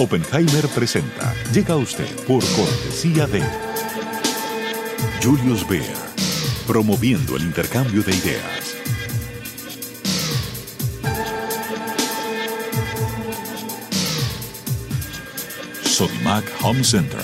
[0.00, 1.34] Oppenheimer presenta.
[1.52, 3.42] Llega a usted por cortesía de
[5.22, 5.94] Julius Baer,
[6.66, 8.76] promoviendo el intercambio de ideas.
[15.82, 17.20] Sodimac Home Center.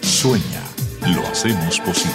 [0.00, 0.62] Sueña,
[1.14, 2.14] lo hacemos posible.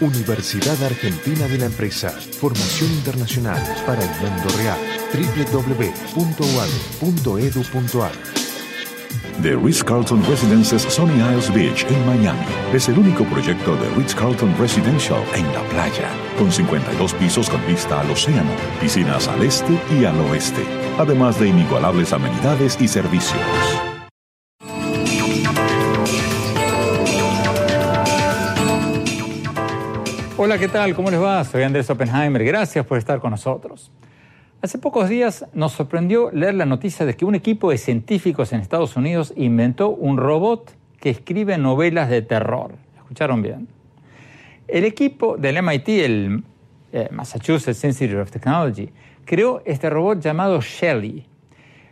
[0.00, 2.10] Universidad Argentina de la Empresa.
[2.10, 5.01] Formación internacional para el mundo real.
[5.12, 6.42] www.uad.edu.ar
[9.42, 15.22] The Ritz-Carlton Residences Sunny Isles Beach en Miami es el único proyecto de Ritz-Carlton Residential
[15.34, 20.18] en la playa, con 52 pisos con vista al océano, piscinas al este y al
[20.20, 20.64] oeste,
[20.98, 23.40] además de inigualables amenidades y servicios.
[30.36, 30.94] Hola, ¿qué tal?
[30.94, 31.44] ¿Cómo les va?
[31.44, 32.44] Soy Andrés Oppenheimer.
[32.44, 33.92] Gracias por estar con nosotros.
[34.62, 38.60] Hace pocos días nos sorprendió leer la noticia de que un equipo de científicos en
[38.60, 42.76] Estados Unidos inventó un robot que escribe novelas de terror.
[42.96, 43.66] ¿Escucharon bien?
[44.68, 46.44] El equipo del MIT, el
[46.92, 48.88] eh, Massachusetts Institute of Technology,
[49.24, 51.26] creó este robot llamado Shelley.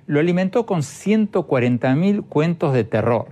[0.06, 3.30] Lo alimentó con 140.000 cuentos de terror.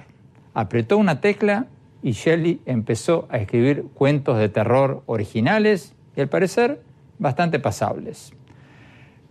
[0.52, 1.66] Apretó una tecla
[2.02, 6.82] y Shelley empezó a escribir cuentos de terror originales y al parecer
[7.20, 8.32] bastante pasables.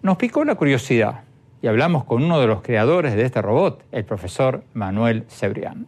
[0.02, 1.24] Nos picó la curiosidad
[1.62, 5.88] y hablamos con uno de los creadores de este robot, el profesor Manuel Cebrián.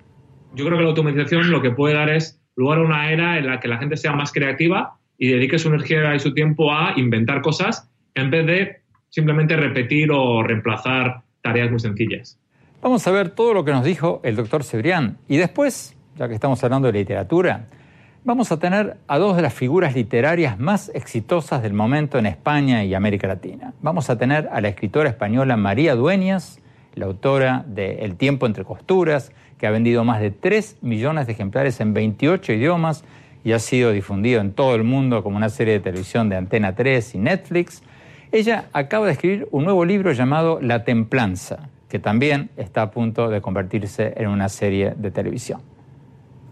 [0.56, 3.48] Yo creo que la automatización lo que puede dar es lugar a una era en
[3.48, 6.94] la que la gente sea más creativa y dedique su energía y su tiempo a
[6.98, 12.40] inventar cosas en vez de simplemente repetir o reemplazar tareas muy sencillas.
[12.82, 16.34] Vamos a ver todo lo que nos dijo el doctor Cebrián y después ya que
[16.34, 17.68] estamos hablando de literatura,
[18.24, 22.84] vamos a tener a dos de las figuras literarias más exitosas del momento en España
[22.84, 23.74] y América Latina.
[23.82, 26.60] Vamos a tener a la escritora española María Dueñas,
[26.96, 31.34] la autora de El tiempo entre costuras, que ha vendido más de 3 millones de
[31.34, 33.04] ejemplares en 28 idiomas
[33.44, 36.76] y ha sido difundido en todo el mundo como una serie de televisión de Antena
[36.76, 37.84] 3 y Netflix.
[38.32, 43.30] Ella acaba de escribir un nuevo libro llamado La Templanza, que también está a punto
[43.30, 45.62] de convertirse en una serie de televisión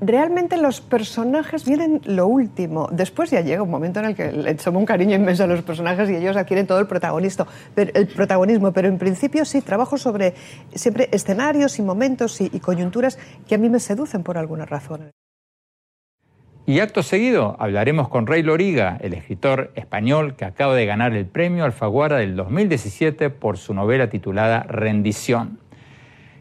[0.02, 2.90] realmente los personajes vienen lo último.
[2.91, 5.62] Después ya llega un momento en el que le echamos un cariño inmenso a los
[5.62, 7.47] personajes y ellos adquieren todo el protagonismo.
[7.75, 10.34] Pero, el protagonismo, pero en principio sí, trabajo sobre
[10.74, 15.12] siempre escenarios y momentos y, y coyunturas que a mí me seducen por alguna razón.
[16.69, 21.25] Y acto seguido hablaremos con Rey Loriga, el escritor español que acaba de ganar el
[21.25, 25.59] premio Alfaguara del 2017 por su novela titulada Rendición.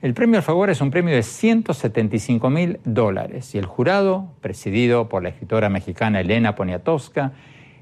[0.03, 5.23] El premio Alfaguara es un premio de 175 mil dólares y el jurado, presidido por
[5.23, 7.33] la escritora mexicana Elena Poniatowska,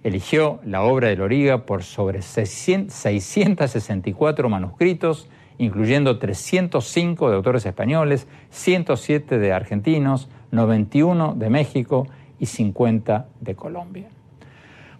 [0.04, 9.40] eligió la obra de Loriga por sobre 664 manuscritos, incluyendo 305 de autores españoles, 107
[9.40, 12.06] de argentinos, 91 de México
[12.38, 14.06] y 50 de Colombia.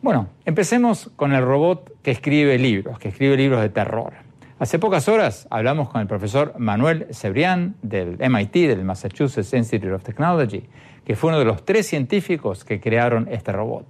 [0.02, 4.23] Bueno, empecemos con el robot que escribe libros, que escribe libros de terror.
[4.64, 10.02] Hace pocas horas hablamos con el profesor Manuel Cebrián del MIT, del Massachusetts Institute of
[10.02, 10.66] Technology,
[11.04, 13.84] que fue uno de los tres científicos que crearon este robot.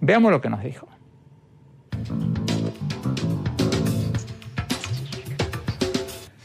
[0.00, 0.88] Veamos lo que nos dijo.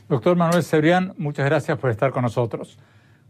[0.09, 2.77] Doctor Manuel Cebrián, muchas gracias por estar con nosotros.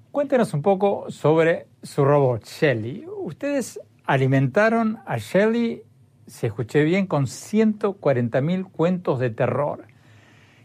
[0.10, 3.06] Cuéntenos un poco sobre su robot, Shelly.
[3.20, 5.84] Ustedes alimentaron a Shelly,
[6.26, 9.93] si escuché bien, con 140.000 cuentos de terror.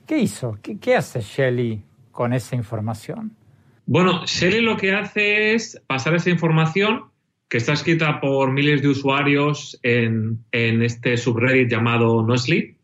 [0.08, 0.58] ¿Qué hizo?
[0.62, 1.82] ¿Qué, hace Shelley
[2.12, 3.36] con esa información?
[3.84, 7.10] Bueno, Shelley lo que hace es pasar esa información
[7.50, 12.74] que está escrita por miles de usuarios en, este subreddit llamado No Sleep.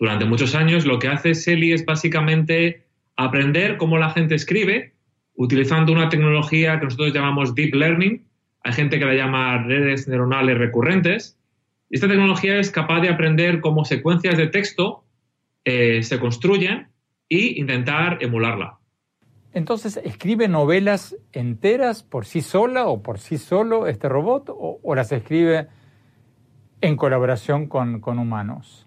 [0.00, 4.94] durante muchos años, lo que hace Selly es básicamente aprender cómo la gente escribe
[5.36, 8.26] utilizando una tecnología que nosotros llamamos Deep Learning.
[8.64, 11.38] Hay gente que la llama redes neuronales recurrentes.
[11.88, 15.04] Esta tecnología es capaz de aprender cómo secuencias de texto
[15.70, 16.88] eh, se construyen
[17.28, 18.78] e intentar emularla.
[19.52, 25.12] Entonces, ¿escribe novelas enteras por sí sola o por sí solo este robot o, las
[25.12, 25.66] escribe
[26.80, 28.86] en colaboración con, humanos?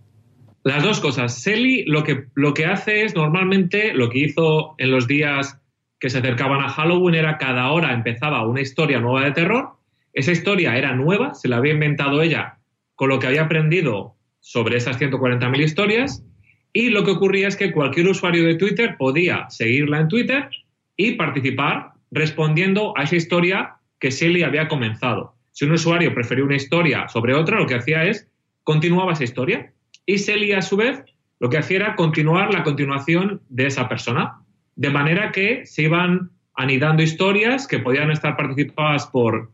[0.64, 1.36] Las dos cosas.
[1.36, 5.62] Selly lo que, lo que hace es normalmente lo que hizo en los días
[6.00, 9.74] que se acercaban a Halloween era cada hora empezaba una historia nueva de terror.
[10.14, 12.58] Esa historia era nueva, se la había inventado ella
[12.96, 16.26] con lo que había aprendido sobre esas 140.000 historias
[16.74, 20.50] y lo que ocurría es que cualquier usuario de Twitter podía seguirla en Twitter
[20.96, 25.36] y participar respondiendo a esa historia que Shelly había comenzado.
[25.52, 28.28] Si un usuario prefería una historia sobre otra, lo que hacía es
[28.64, 29.74] continuaba esa historia.
[30.06, 31.04] Y Shelly, a su vez,
[31.40, 34.42] lo que hacía era continuar la continuación de esa persona.
[34.76, 39.52] De manera que se iban anidando historias que podían estar participadas por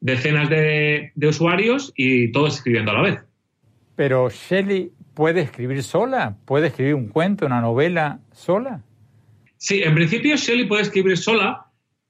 [0.00, 3.20] decenas de, usuarios y todos escribiendo a la vez.
[3.96, 8.82] Pero Shelley puede escribir sola, puede escribir un cuento, una novela sola.
[9.56, 11.66] Sí, en principio Shelley puede escribir sola,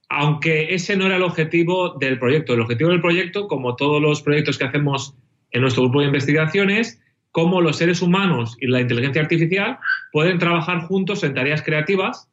[0.09, 2.53] aunque ese no era el objetivo del proyecto.
[2.53, 5.15] El objetivo del proyecto, como todos los proyectos que hacemos
[5.51, 7.01] en nuestro grupo de investigación, es
[7.31, 9.79] cómo los seres humanos y la inteligencia artificial
[10.11, 12.29] pueden trabajar juntos en tareas creativas.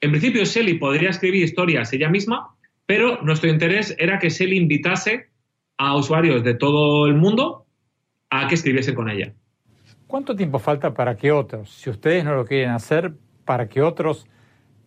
[0.00, 2.54] En principio, Shelley podría escribir historias ella misma,
[2.86, 5.28] pero nuestro interés era que Shelley invitase
[5.78, 7.66] a usuarios de todo el mundo
[8.30, 9.32] a que escribiesen con ella.
[10.06, 13.12] ¿Cuánto tiempo falta para que otros, si ustedes no lo quieren hacer,
[13.44, 14.26] para que otros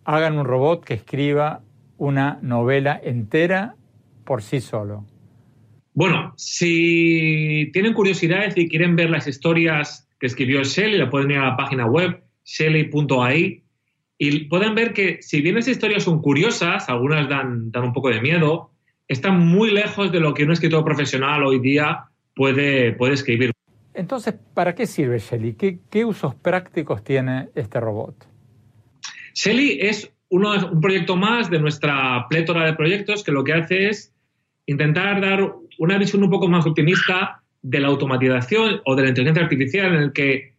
[0.05, 1.61] hagan un robot que escriba
[1.97, 3.75] una novela entera
[4.23, 5.05] por sí solo?
[5.93, 11.37] Bueno, si tienen curiosidad y quieren ver las historias que escribió Shelley, la pueden ir
[11.37, 13.63] a la página web shelley.ai
[14.17, 18.09] y pueden ver que si bien esas historias son curiosas, algunas dan, dan un poco
[18.09, 18.71] de miedo,
[19.09, 22.05] están muy lejos de lo que un escritor profesional hoy día
[22.35, 23.51] puede, puede escribir.
[23.99, 25.55] Entonces, ¿para qué sirve Shelly?
[25.55, 28.15] ¿Qué, usos prácticos tiene este robot?
[29.33, 34.13] Shelly es un proyecto más de nuestra plétora de proyectos que lo que hace es
[34.67, 39.43] intentar dar una visión un poco más optimista de la automatización o de la inteligencia
[39.43, 40.53] artificial en el que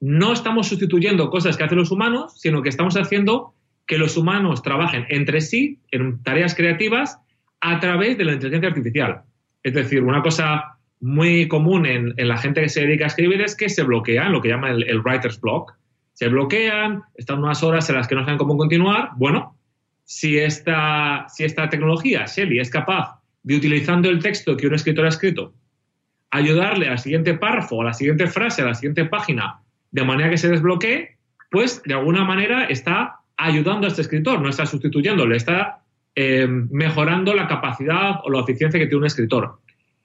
[0.00, 3.54] no estamos sustituyendo cosas que hacen los humanos, sino que estamos haciendo
[3.86, 7.18] que los humanos trabajen entre sí en tareas creativas
[7.62, 9.22] a través de la inteligencia artificial.
[9.62, 13.56] Es decir, una cosa muy común en, la gente que se dedica a escribir es
[13.56, 15.74] que se bloquean, lo que llama el, writer's block.
[16.14, 19.10] Se bloquean, están unas horas en las que no saben cómo continuar.
[19.16, 19.58] Bueno,
[20.04, 25.04] si esta, si esta tecnología, Shelly, es capaz de, utilizando el texto que un escritor
[25.04, 25.52] ha escrito,
[26.30, 29.60] ayudarle al siguiente párrafo, a la siguiente frase, a la siguiente página,
[29.90, 31.16] de manera que se desbloquee,
[31.50, 35.80] pues de alguna manera está ayudando a este escritor, no está sustituyéndole, está
[36.14, 39.58] eh, mejorando la capacidad o la eficiencia que tiene un escritor.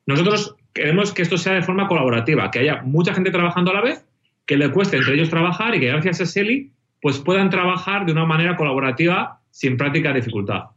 [0.08, 3.82] Nosotros queremos que esto sea de forma colaborativa, que haya mucha gente trabajando a la
[3.82, 4.06] vez,
[4.46, 6.72] que le cueste entre ellos trabajar y que gracias a SELI
[7.02, 10.70] pues puedan trabajar de una manera colaborativa sin práctica dificultad.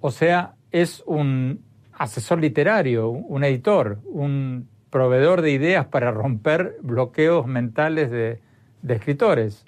[0.00, 1.60] O sea, es un
[1.92, 8.40] asesor literario, un editor, un proveedor de ideas para romper bloqueos mentales de,
[8.82, 9.64] de escritores.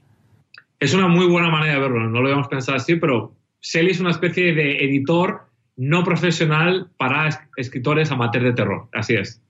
[0.81, 4.01] Es una muy buena manera de verlo, no lo habíamos pensado así, pero SELI es
[4.01, 5.48] una especie de editor
[5.79, 8.89] no profesional para escritores amateurs de terror.
[8.93, 9.41] Así es.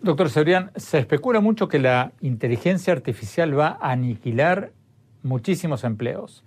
[0.00, 4.72] Doctor Sebrián, se especula mucho que la inteligencia artificial va a aniquilar
[5.22, 6.44] muchísimos empleos.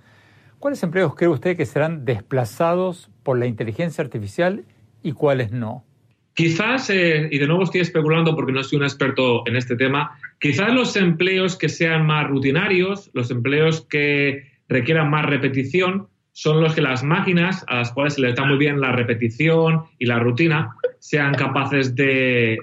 [0.59, 4.63] ¿Cuáles empleos cree usted que serán desplazados por la inteligencia artificial
[5.03, 5.83] y cuáles no?
[6.33, 10.17] Quizás, eh, y de nuevo estoy especulando porque no soy un experto en este tema,
[10.39, 16.73] quizás los empleos que sean más rutinarios, los empleos que requieran más repetición, son los
[16.73, 20.19] que las máquinas, a las cuales se les da muy bien la repetición y la
[20.19, 22.59] rutina, sean capaces de,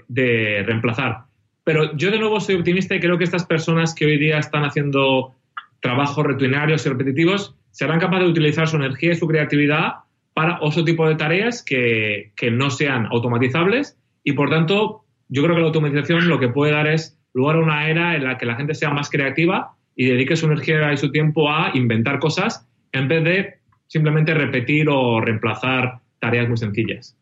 [0.66, 1.24] reemplazar.
[1.64, 4.64] Pero yo de nuevo soy optimista y creo que estas personas que hoy día están
[4.64, 5.34] haciendo
[5.80, 9.94] trabajos rutinarios y repetitivos serán capaces de utilizar su energía y su creatividad
[10.32, 15.54] para otro tipo de tareas que, que, no sean automatizables y por tanto yo creo
[15.54, 18.46] que la automatización lo que puede dar es lugar a una era en la que
[18.46, 22.68] la gente sea más creativa y dedique su energía y su tiempo a inventar cosas
[22.98, 23.54] en vez de
[23.86, 27.16] simplemente repetir o reemplazar tareas muy sencillas.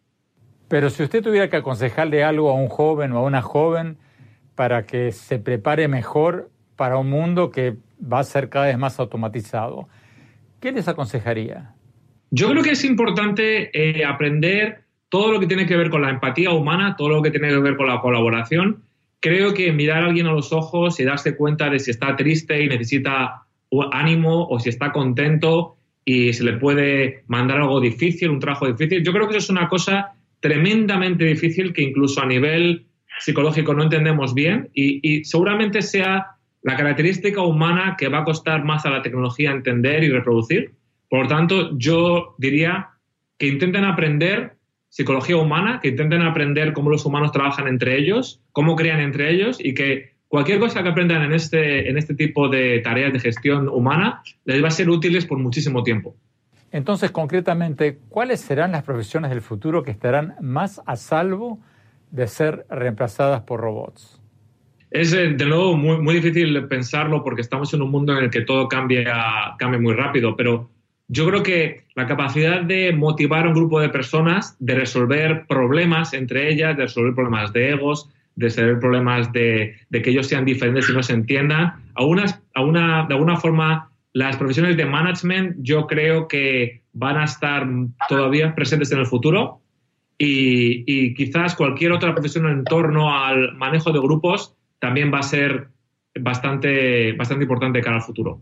[0.68, 3.98] Pero si usted tuviera que aconsejarle algo a un joven o a una joven
[4.54, 8.98] para que se prepare mejor para un mundo que va a ser cada vez más
[8.98, 9.88] automatizado,
[10.60, 11.74] ¿qué les aconsejaría?
[12.30, 16.10] Yo creo que es importante eh, aprender todo lo que tiene que ver con la
[16.10, 18.82] empatía humana, todo lo que tiene que ver con la colaboración,
[19.20, 22.62] creo que mirar a alguien a los ojos y darse cuenta de si está triste
[22.62, 23.43] y necesita
[23.82, 29.02] ánimo o si está contento y se le puede mandar algo difícil, un trabajo difícil.
[29.02, 32.86] Yo creo que eso es una cosa tremendamente difícil que incluso a nivel
[33.18, 36.26] psicológico no entendemos bien y, seguramente sea
[36.62, 40.72] la característica humana que va a costar más a la tecnología entender y reproducir.
[41.08, 42.90] Por lo tanto, yo diría
[43.38, 44.56] que intenten aprender
[44.88, 49.58] psicología humana, que intenten aprender cómo los humanos trabajan entre ellos, cómo crean entre ellos
[49.60, 53.68] y que cualquier cosa que aprendan en este, en este tipo de tareas de gestión
[53.68, 56.16] humana les va a ser útiles por muchísimo tiempo.
[56.72, 61.60] Entonces, concretamente, ¿cuáles serán las profesiones del futuro que estarán más a salvo
[62.10, 64.20] de ser reemplazadas por robots?
[64.90, 68.30] Es, eh, de nuevo, muy, muy difícil pensarlo porque estamos en un mundo en el
[68.30, 70.68] que todo cambia, cambia muy rápido, pero
[71.06, 76.12] yo creo que la capacidad de motivar a un grupo de personas, de resolver problemas
[76.12, 80.88] entre ellas, de resolver problemas de egos, de resolver problemas de, que ellos sean diferentes
[80.88, 85.56] y no se entiendan, a unas, a una, de alguna forma las profesiones de management
[85.60, 87.66] yo creo que van a estar
[88.08, 89.60] todavía presentes en el futuro
[90.18, 95.22] y, y quizás cualquier otra profesión en torno al manejo de grupos también va a
[95.22, 95.68] ser
[96.20, 98.40] bastante, bastante importante cara al futuro.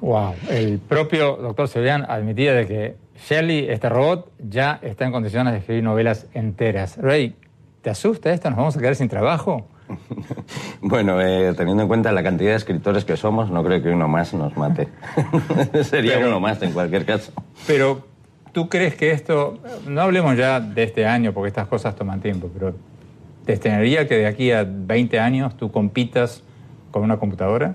[0.00, 2.94] Wow, el propio doctor Sebastián admitía de que
[3.28, 6.96] Shelley, este robot, ya está en condiciones de escribir novelas enteras.
[6.98, 7.34] Ray,
[7.82, 8.50] ¿te asusta esto?
[8.50, 9.66] ¿Nos vamos a quedar sin trabajo?
[10.80, 14.08] bueno, eh, teniendo en cuenta la cantidad de escritores que somos, no creo que uno
[14.08, 14.88] más nos mate.
[15.84, 17.32] Sería uno más en cualquier caso.
[17.66, 18.04] Pero,
[18.52, 22.50] ¿tú crees que esto, no hablemos ya de este año, porque estas cosas toman tiempo,
[22.52, 22.74] pero
[23.44, 26.42] ¿te extrañaría que de aquí a 20 años tú compitas
[26.90, 27.74] con una computadora?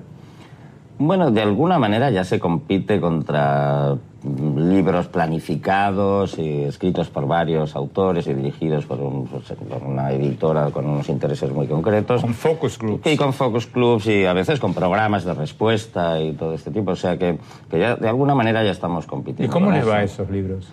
[0.97, 8.27] Bueno, de alguna manera ya se compite contra libros planificados y escritos por varios autores
[8.27, 9.53] y dirigidos por, pues,
[9.85, 12.21] una editora con unos intereses muy concretos.
[12.21, 13.07] Con focus groups.
[13.07, 16.91] Y con focus groups y a veces con programas de respuesta y todo este tipo.
[16.91, 19.45] O sea que, que ya de alguna manera ya estamos compitiendo.
[19.45, 20.67] ¿Y cómo les va a esos libros?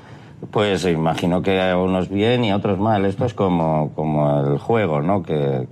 [0.51, 3.05] Pues imagino que a unos bien y a otros mal.
[3.05, 5.23] Esto es como, como el juego, ¿no?
[5.23, 5.67] Que,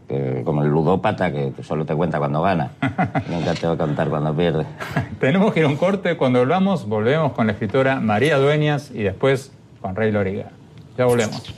[0.44, 2.72] como el ludópata que solo te cuenta cuando gana.
[3.30, 4.66] Nunca te va a contar cuando pierde.
[5.20, 6.16] Tenemos que ir a un corte.
[6.16, 10.50] Cuando volvamos, volvemos con la escritora María Dueñas y después con Rey Loriga.
[10.98, 11.54] Ya volvemos.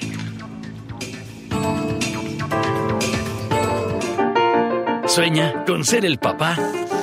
[5.06, 6.56] Sueña con ser el papá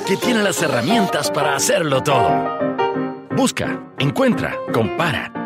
[0.06, 2.58] que tiene las herramientas para hacerlo todo.
[3.36, 5.45] Busca, encuentra, compara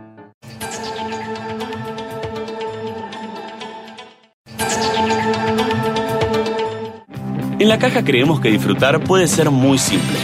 [7.61, 10.17] En la caja creemos que disfrutar puede ser muy simple.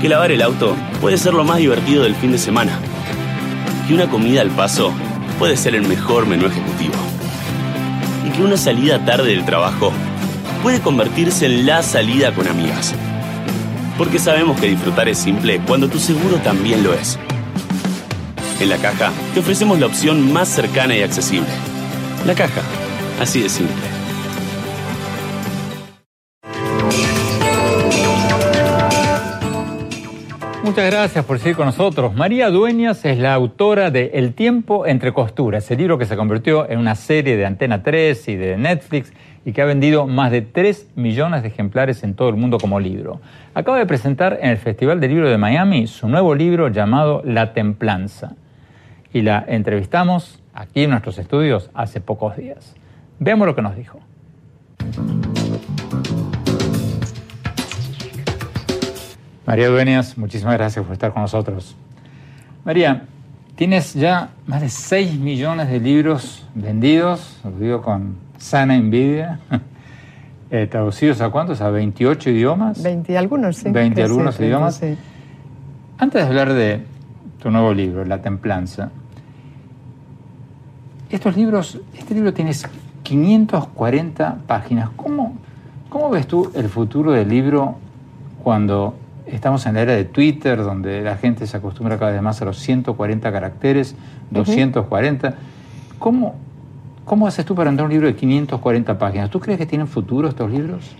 [0.00, 2.76] Que lavar el auto puede ser lo más divertido del fin de semana.
[3.86, 4.92] Que una comida al paso
[5.38, 6.94] puede ser el mejor menú ejecutivo.
[8.26, 9.92] Y que una salida tarde del trabajo
[10.60, 12.96] puede convertirse en la salida con amigas.
[13.96, 17.16] Porque sabemos que disfrutar es simple cuando tu seguro también lo es.
[18.58, 21.46] En la caja te ofrecemos la opción más cercana y accesible.
[22.26, 22.62] La caja,
[23.20, 23.89] así de simple.
[30.70, 32.14] Muchas gracias por seguir con nosotros.
[32.14, 36.70] María Dueñas es la autora de El tiempo entre costuras, el libro que se convirtió
[36.70, 39.12] en una serie de Antena 3 y de Netflix
[39.44, 42.78] y que ha vendido más de 3 millones de ejemplares en todo el mundo como
[42.78, 43.20] libro.
[43.52, 47.52] Acaba de presentar en el Festival del Libro de Miami su nuevo libro llamado La
[47.52, 48.36] Templanza.
[49.12, 52.76] Y la entrevistamos aquí en nuestros estudios hace pocos días.
[53.18, 53.98] Veamos lo que nos dijo.
[59.50, 61.74] María Dueñas, muchísimas gracias por estar con nosotros.
[62.64, 63.02] María,
[63.56, 69.40] tienes ya más de 6 millones de libros vendidos, lo digo con sana envidia,
[70.52, 72.80] eh, traducidos a cuántos, a 28 idiomas.
[72.80, 73.70] 20 algunos, sí.
[73.72, 74.80] 20 algunos idiomas.
[75.98, 76.84] Antes de hablar de
[77.42, 78.90] tu nuevo libro, La Templanza,
[81.10, 82.52] estos libros, este libro tiene
[83.02, 84.90] 540 páginas.
[84.94, 85.34] ¿Cómo,
[85.88, 87.78] ¿Cómo ves tú el futuro del libro
[88.44, 88.94] cuando
[89.32, 92.44] Estamos en la era de Twitter, donde la gente se acostumbra cada vez más a
[92.44, 93.94] los 140 caracteres,
[94.30, 95.34] 240.
[95.98, 96.34] ¿Cómo,
[97.04, 99.30] ¿Cómo haces tú para entrar un libro de 540 páginas?
[99.30, 100.96] ¿Tú crees que tienen futuro estos libros?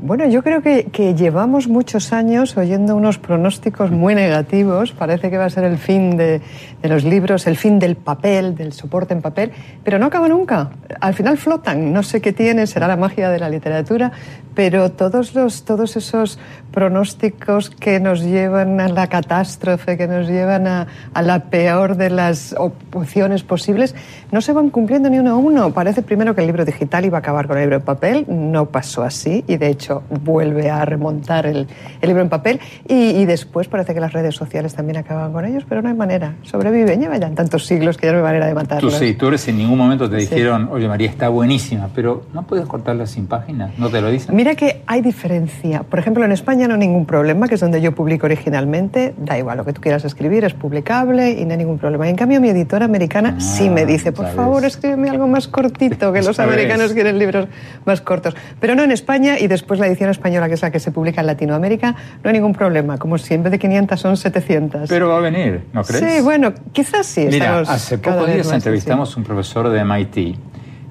[0.00, 4.92] Bueno, yo creo que, llevamos muchos años oyendo unos pronósticos muy negativos.
[4.92, 6.42] Parece que va a ser el fin de,
[6.82, 9.52] los libros, el fin del papel, del soporte en papel,
[9.84, 10.70] pero no acaba nunca.
[11.00, 11.92] Al final flotan.
[11.92, 14.12] No sé qué tiene, será la magia de la literatura,
[14.54, 16.38] pero todos, los, todos esos
[16.70, 22.10] pronósticos que nos llevan a la catástrofe, que nos llevan a, a la peor de
[22.10, 23.94] las opciones posibles,
[24.32, 25.72] no se van cumpliendo ni uno a uno.
[25.72, 28.24] Parece primero que el libro digital iba a acabar con el libro en papel.
[28.28, 29.83] No pasó así y de hecho
[30.22, 31.66] vuelve a remontar el,
[32.00, 35.44] el libro en papel y, y, después parece que las redes sociales también acaban con
[35.44, 36.36] ellos, pero no hay manera.
[36.42, 39.00] Sobreviven, llevan tantos siglos que ya no hay manera de matarlos.
[39.18, 43.06] Tú eres en ningún momento te dijeron, oye María, está buenísima, pero no puedes cortarla
[43.06, 44.34] sin páginas, ¿no te lo dicen?
[44.34, 45.82] Mira que hay diferencia.
[45.82, 49.38] Por ejemplo, en España no hay ningún problema, que es donde yo publico originalmente, da
[49.38, 52.08] igual lo que tú quieras escribir, es publicable y no hay ningún problema.
[52.08, 54.36] En cambio, mi editora americana ah, sí me dice, por ¿sabes?
[54.36, 57.48] favor, escríbeme algo más cortito, que los americanos quieren libros
[57.84, 58.34] más cortos.
[58.60, 61.20] Pero no en España y después la edición española, que es la que se publica
[61.20, 62.98] en Latinoamérica, no hay ningún problema.
[62.98, 64.88] Como si en vez de 500 son 700.
[64.88, 66.04] Pero va a venir, ¿no crees?
[66.04, 67.26] Sí, bueno, quizás sí.
[67.30, 70.36] Mira, hace pocos días entrevistamos a un profesor de MIT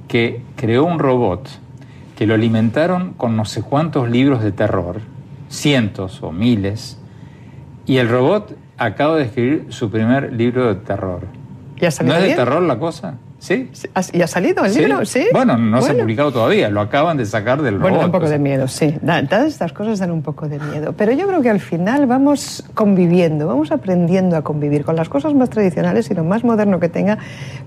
[0.08, 1.50] que creó un robot
[2.16, 5.02] que lo alimentaron con no sé cuántos libros de terror,
[5.50, 7.00] cientos o miles,
[7.86, 11.22] y el robot acaba de escribir su primer libro de terror.
[11.78, 12.38] ¿Ya ¿No es de bien?
[12.38, 13.16] terror la cosa?
[13.44, 13.70] ¿Sí?
[14.14, 14.80] ¿Y ha salido el ¿Sí?
[14.80, 15.04] libro?
[15.06, 15.26] Sí.
[15.34, 16.04] Bueno, no se ha Bueno.
[16.06, 18.00] publicado todavía, lo acaban de sacar del Bueno, robot.
[18.00, 18.38] da un poco o sea.
[18.38, 18.96] de miedo, sí.
[19.02, 20.94] Da- Todas estas cosas dan un poco de miedo.
[20.98, 25.34] Pero yo creo que al final vamos conviviendo, vamos aprendiendo a convivir con las cosas
[25.34, 27.18] más tradicionales y lo más moderno que tenga.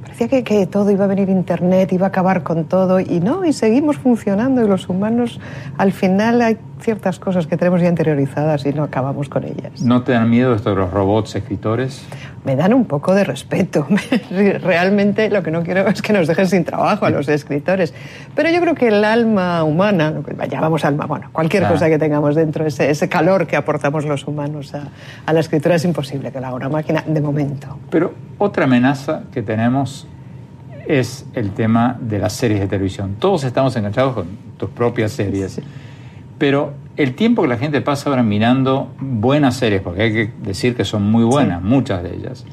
[0.01, 3.45] Parecía que, que todo iba a venir Internet, iba a acabar con todo y no,
[3.45, 5.41] y seguimos funcionando y los humanos
[5.77, 9.83] al final hay ciertas cosas que tenemos ya interiorizadas y no acabamos con ellas.
[9.83, 12.03] ¿No te dan miedo esto de los robots escritores?
[12.47, 13.87] Me dan un poco de respeto.
[14.31, 17.93] Realmente lo que no quiero es que nos dejen sin trabajo a los escritores.
[18.37, 21.75] Pero yo creo que el alma humana, lo que llamamos alma, bueno, cualquier Claro.
[21.75, 24.89] cosa que tengamos dentro, ese, ese calor que aportamos los humanos a,
[25.27, 27.79] a la escritura es imposible que lo haga una máquina de momento.
[27.91, 30.07] Pero otra amenaza que tenemos
[30.87, 33.17] es el tema de las series de televisión.
[33.19, 35.61] Todos estamos enganchados con tus propias series.
[36.39, 40.75] Pero el tiempo que la gente pasa ahora mirando buenas series, porque hay que decir
[40.75, 42.45] que son muy buenas, muchas de ellas,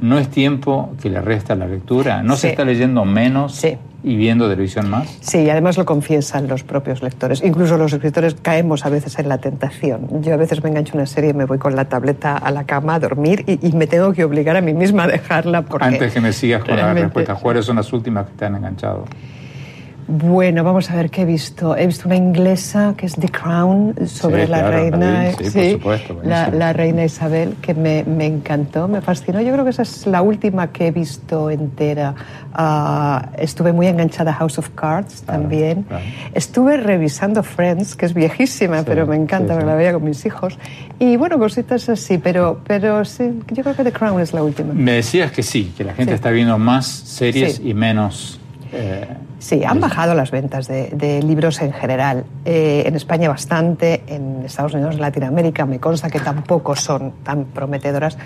[0.00, 2.22] ¿no es tiempo que le resta la lectura?
[2.22, 2.42] ¿No Sí.
[2.42, 3.76] se está leyendo menos Sí.
[4.02, 5.06] y viendo televisión más?
[5.20, 7.40] Sí, y además lo confiesan los propios lectores.
[7.44, 10.20] Incluso los escritores caemos a veces en la tentación.
[10.22, 12.64] Yo a veces me engancho una serie y me voy con la tableta a la
[12.64, 15.86] cama a dormir y, y me tengo que obligar a mí misma a dejarla porque...
[15.86, 19.04] Antes que me sigas con la respuesta, ¿cuáles son las últimas que te han enganchado?
[20.14, 21.74] Bueno, vamos a ver qué he visto.
[21.74, 25.44] He visto una inglesa que es The Crown sobre Sí, la claro, reina, la vi,
[25.48, 26.58] sí, por supuesto, la, buenísimo.
[26.58, 29.40] la reina Isabel, que me, me encantó, me fascinó.
[29.40, 32.14] Yo creo que esa es la última que he visto entera.
[32.52, 35.84] Ah, estuve muy enganchada a House of Cards Claro, también.
[35.84, 36.04] claro.
[36.34, 39.64] Estuve revisando Friends, que es viejísima, Sí, pero me encanta, sí.
[39.64, 40.58] la veía con mis hijos.
[40.98, 44.74] Y bueno, cositas así, pero, pero sí, yo creo que The Crown es la última.
[44.74, 46.16] Me decías que sí, que la gente Sí.
[46.16, 47.70] está viendo más series Sí.
[47.70, 48.38] y menos...
[48.72, 49.06] eh,
[49.38, 52.24] Sí, han bajado las ventas de, de libros en general.
[52.44, 57.44] Eh, en España bastante, en Estados Unidos, en Latinoamérica, me consta que tampoco son tan
[57.46, 58.16] prometedoras.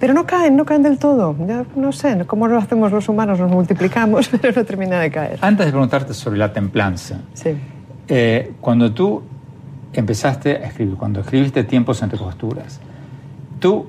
[0.00, 1.34] Pero no caen, no caen del todo.
[1.46, 5.38] Yo no sé cómo lo hacemos los humanos, nos multiplicamos, pero no termina de caer.
[5.40, 7.50] Antes de preguntarte sobre la templanza, Sí.
[8.08, 9.22] eh, cuando tú
[9.92, 12.80] empezaste a escribir, cuando escribiste Tiempos entre costuras,
[13.60, 13.86] tú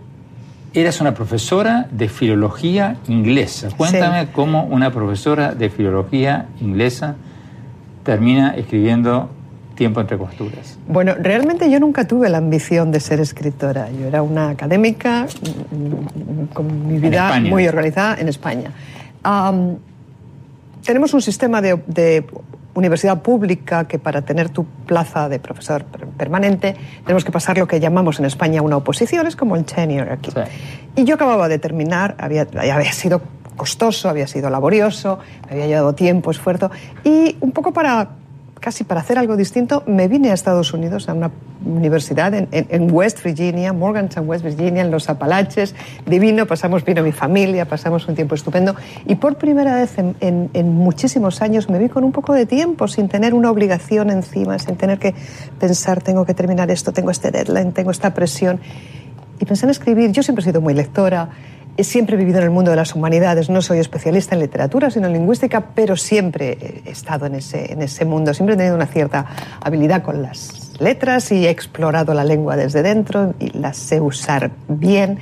[0.73, 3.69] eras una profesora de filología inglesa.
[3.75, 7.15] Cuéntame cómo una profesora de filología inglesa
[8.03, 9.29] termina escribiendo
[9.75, 10.77] Tiempo entre costuras.
[10.89, 13.89] Bueno, realmente yo nunca tuve la ambición de ser escritora.
[13.91, 15.25] Yo era una académica
[16.53, 18.73] con mi vida muy organizada en España.
[20.83, 22.25] Tenemos un sistema de, de
[22.75, 27.67] universidad pública que para tener tu plaza de profesor per- permanente tenemos que pasar lo
[27.67, 30.31] que llamamos en España una oposición, es como el tenure aquí.
[30.31, 30.39] Sí.
[30.95, 33.21] Y yo acababa de terminar, había, había sido
[33.55, 36.71] costoso, había sido laborioso, me había llevado tiempo, esfuerzo,
[37.03, 38.09] y un poco para,
[38.59, 41.31] casi para hacer algo distinto, me vine a Estados Unidos, a una
[41.65, 47.65] universidad en, West Virginia, Morgantown, West Virginia, en los Apalaches, divino, pasamos, vino mi familia,
[47.65, 52.03] pasamos un tiempo estupendo, y por primera vez en- en muchísimos años me vi con
[52.03, 55.13] un poco de tiempo, sin tener una obligación encima, sin tener que
[55.59, 58.59] pensar, tengo que terminar esto, tengo este deadline, tengo esta presión.
[59.41, 60.11] Y pensé en escribir.
[60.11, 61.29] Yo siempre he sido muy lectora,
[61.79, 63.49] he siempre vivido en el mundo de las humanidades.
[63.49, 67.81] No soy especialista en literatura, sino en lingüística, pero siempre he estado en ese, en
[67.81, 68.33] ese mundo.
[68.33, 69.25] Siempre he tenido una cierta
[69.61, 74.51] habilidad con las letras y he explorado la lengua desde dentro y la sé usar
[74.67, 75.19] bien,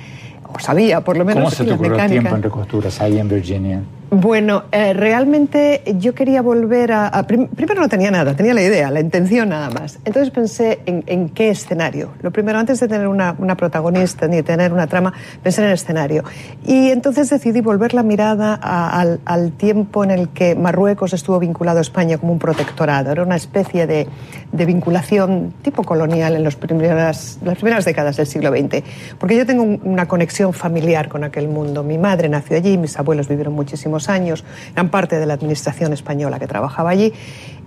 [0.51, 1.43] o sabía por lo menos.
[1.43, 2.07] ¿Cómo se te ocurrió.
[2.07, 3.81] Tiempo entre costuras ahí en Virginia?
[4.09, 9.01] Bueno, eh, realmente yo quería volver a, primero no tenía nada, tenía la idea, la
[9.01, 9.99] intención nada más.
[10.05, 12.11] Entonces pensé en, qué escenario.
[12.21, 15.11] Lo primero, antes de tener una, protagonista ni de tener una trama,
[15.43, 16.23] pensé en el escenario.
[16.65, 21.81] Y entonces decidí volver la mirada al, tiempo en el que Marruecos estuvo vinculado a
[21.81, 23.11] España como un protectorado.
[23.11, 24.07] Era una especie de,
[24.53, 28.83] vinculación tipo colonial en los primeras, las primeras décadas del siglo XX.
[29.19, 31.83] Porque yo tengo una conexión familiar con aquel mundo.
[31.83, 36.39] Mi madre nació allí, mis abuelos vivieron muchísimo años, eran parte de la administración española
[36.39, 37.13] que trabajaba allí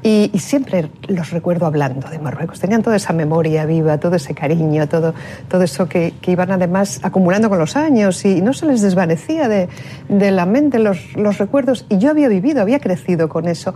[0.02, 2.58] y, siempre los recuerdo hablando de Marruecos.
[2.58, 5.14] Tenían toda esa memoria viva, todo ese cariño, todo,
[5.48, 9.68] todo eso que, iban además acumulando con los años y no se les desvanecía de,
[10.08, 11.84] de la mente los, los recuerdos.
[11.90, 13.74] Y yo había vivido, había crecido con eso.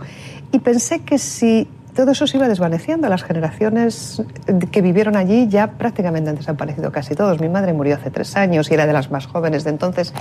[0.51, 3.07] Y pensé que si todo eso se iba desvaneciendo.
[3.07, 4.21] Las generaciones
[4.71, 7.39] que vivieron allí ya prácticamente han desaparecido casi todos.
[7.39, 10.13] Mi madre murió hace tres años y era de las más jóvenes de entonces.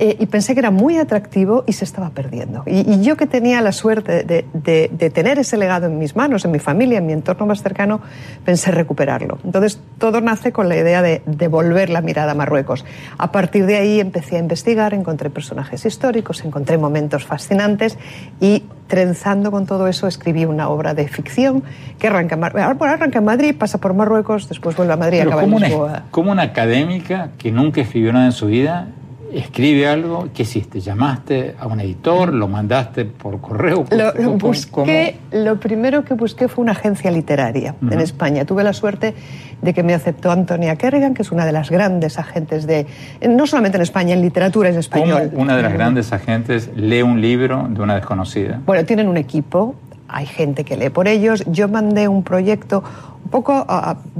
[0.00, 2.62] Eh, y pensé que era muy atractivo y se estaba perdiendo.
[2.66, 6.60] Y, yo que tenía la suerte de, tener ese legado en mis manos, en mi
[6.60, 8.00] familia, en mi entorno más cercano,
[8.44, 9.38] pensé recuperarlo.
[9.44, 12.84] Entonces todo nace con la idea de devolver la mirada a Marruecos.
[13.18, 17.98] A partir de ahí empecé a investigar, encontré personajes históricos, encontré momentos fascinantes
[18.40, 21.62] y trenzando con todo eso escribí una obra de ficción
[21.98, 25.50] que arranca, arranca en Madrid, pasa por Marruecos, después vuelve a Madrid y acaba en
[25.50, 26.04] Lisboa.
[26.10, 28.88] como una académica que nunca escribió nada en su vida
[29.32, 30.80] escribe algo, ¿qué hiciste?
[30.80, 32.32] ¿Llamaste a un editor?
[32.32, 33.84] ¿Lo mandaste por correo?
[33.90, 38.44] Lo, busqué, lo primero que busqué fue una agencia literaria en España.
[38.44, 39.14] Tuve la suerte
[39.62, 42.86] de que me aceptó Antonia Kerrigan, que es una de las grandes agentes de,
[43.28, 45.30] no solamente en España, en literatura en español.
[45.30, 48.60] ¿Cómo una de las grandes agentes lee un libro de una desconocida?
[48.64, 49.74] Bueno, tienen un equipo,
[50.08, 51.44] hay gente que lee por ellos.
[51.46, 52.82] Yo mandé un proyecto
[53.24, 53.66] un poco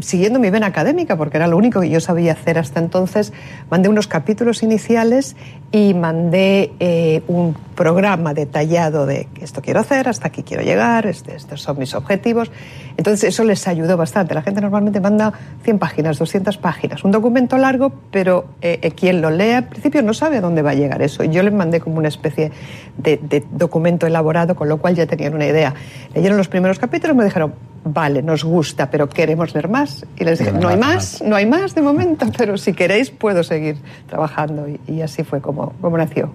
[0.01, 3.33] siguiendo mi vena académica, porque era lo único que yo sabía hacer hasta entonces,
[3.71, 5.37] mandé unos capítulos iniciales
[5.71, 11.37] y mandé eh, un programa detallado de esto quiero hacer, hasta aquí quiero llegar, este,
[11.37, 12.51] estos son mis objetivos.
[12.97, 14.35] Entonces eso les ayudó bastante.
[14.35, 15.33] La gente normalmente manda
[15.63, 20.03] 100 páginas, 200 páginas, un documento largo, pero eh, eh, quien lo lee al principio
[20.03, 21.23] no sabe a dónde va a llegar eso.
[21.25, 22.51] Yo les mandé como una especie
[22.97, 25.75] de, de documento elaborado, con lo cual ya tenían una idea.
[26.15, 27.55] Leyeron los primeros capítulos me dijeron,
[27.85, 30.07] vale, nos gusta, pero queremos leer más.
[30.17, 33.43] Y les dije, no hay más, no hay más de momento, pero si queréis puedo
[33.43, 33.77] seguir
[34.09, 34.67] trabajando.
[34.87, 36.33] Y, así fue como, como nació.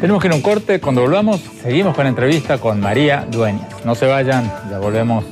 [0.00, 0.80] Tenemos que ir a un corte.
[0.80, 3.84] Cuando volvamos, seguimos con la entrevista con María Dueñas.
[3.84, 5.24] No se vayan, ya volvemos.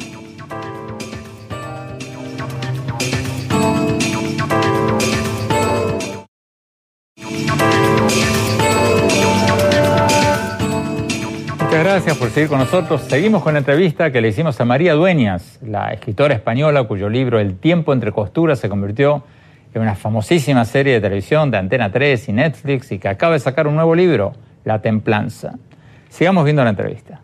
[11.99, 13.01] Gracias por seguir con nosotros.
[13.09, 17.41] Seguimos con la entrevista que le hicimos a María Dueñas, la escritora española cuyo libro
[17.41, 19.25] El tiempo entre costuras se convirtió
[19.75, 23.41] en una famosísima serie de televisión de Antena 3 y Netflix y que acaba de
[23.41, 24.33] sacar un nuevo libro,
[24.63, 25.55] La Templanza.
[26.09, 27.21] Sigamos viendo la entrevista.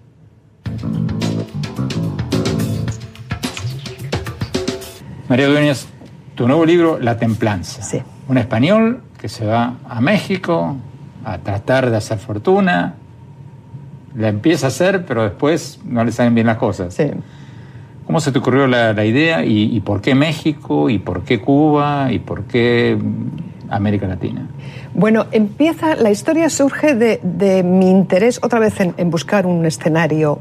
[5.29, 5.87] María Dueñas,
[6.35, 7.81] tu nuevo libro, La Templanza.
[7.81, 8.03] Sí.
[8.27, 10.77] Un español que se va a México
[11.25, 12.97] a tratar de hacer fortuna,
[14.17, 16.95] la empieza a hacer, pero después no le salen bien las cosas.
[16.95, 17.11] Sí.
[18.07, 22.19] ¿Cómo se te ocurrió la, idea y, por qué México y por qué Cuba y
[22.19, 22.99] por qué
[23.71, 24.47] América Latina?
[24.93, 30.39] Bueno, empieza, la historia surge de, mi interés otra vez en, buscar un escenario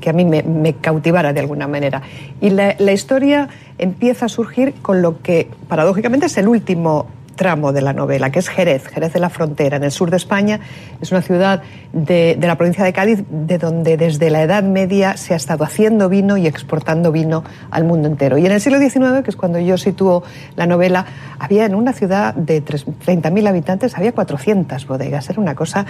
[0.00, 2.02] que a mí me, cautivara de alguna manera.
[2.40, 7.72] Y la, la historia empieza a surgir con lo que paradójicamente es el último tramo
[7.72, 10.60] de la novela, que es Jerez, Jerez de la Frontera, en el sur de España.
[11.00, 15.34] Es una ciudad de, la provincia de Cádiz, de donde desde la Edad Media se
[15.34, 18.38] ha estado haciendo vino y exportando vino al mundo entero.
[18.38, 20.22] Y en el siglo XIX, que es cuando yo sitúo
[20.56, 21.06] la novela,
[21.38, 25.28] había en una ciudad de 30.000 habitantes, había 400 bodegas.
[25.30, 25.86] Era una cosa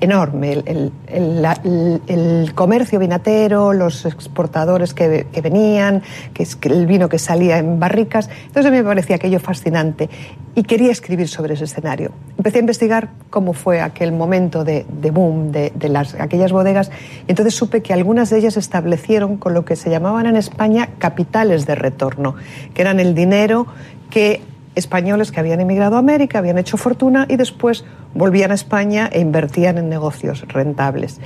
[0.00, 0.62] enorme.
[1.06, 6.02] El, comercio vinatero, los exportadores que, venían,
[6.32, 8.28] que es el vino que salía en barricas.
[8.46, 10.08] Entonces me parecía aquello fascinante
[10.54, 12.12] y quería escribir sobre ese escenario.
[12.36, 16.90] Empecé a investigar cómo fue aquel momento de, boom de, las, aquellas bodegas
[17.26, 20.90] y entonces supe que algunas de ellas establecieron con lo que se llamaban en España
[20.98, 22.36] capitales de retorno,
[22.72, 23.66] que eran el dinero
[24.10, 24.42] que
[24.74, 27.84] españoles que habían emigrado a América, habían hecho fortuna y después
[28.14, 31.20] volvían a España e invertían en negocios rentables.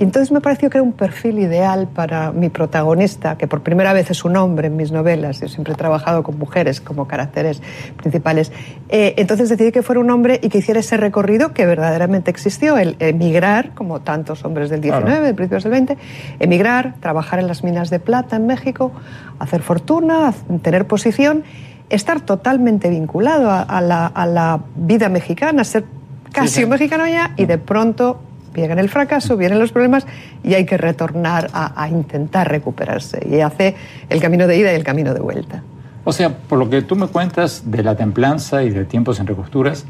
[0.00, 3.92] Y entonces me pareció que era un perfil ideal para mi protagonista, que por primera
[3.92, 5.42] vez es un hombre en mis novelas.
[5.42, 7.60] Yo siempre he trabajado con mujeres como caracteres
[7.98, 8.50] principales.
[8.88, 12.78] Eh, entonces decidí que fuera un hombre y que hiciera ese recorrido que verdaderamente existió,
[12.78, 15.98] el emigrar, como tantos hombres del 19, de principios del 20,
[16.38, 18.92] emigrar, trabajar en las minas de plata en México,
[19.38, 20.32] hacer fortuna,
[20.62, 21.44] tener posición
[21.90, 25.84] estar totalmente vinculado a, la, vida mexicana, ser
[26.32, 28.20] casi un mexicano ya, y de pronto
[28.54, 30.06] viene el fracaso, vienen los problemas
[30.42, 33.26] y hay que retornar a, a, intentar recuperarse.
[33.28, 33.76] Y hace
[34.08, 35.62] el camino de ida y el camino de vuelta.
[36.04, 39.26] O sea, por lo que tú me cuentas de la templanza y de tiempos en
[39.26, 39.84] recosturas,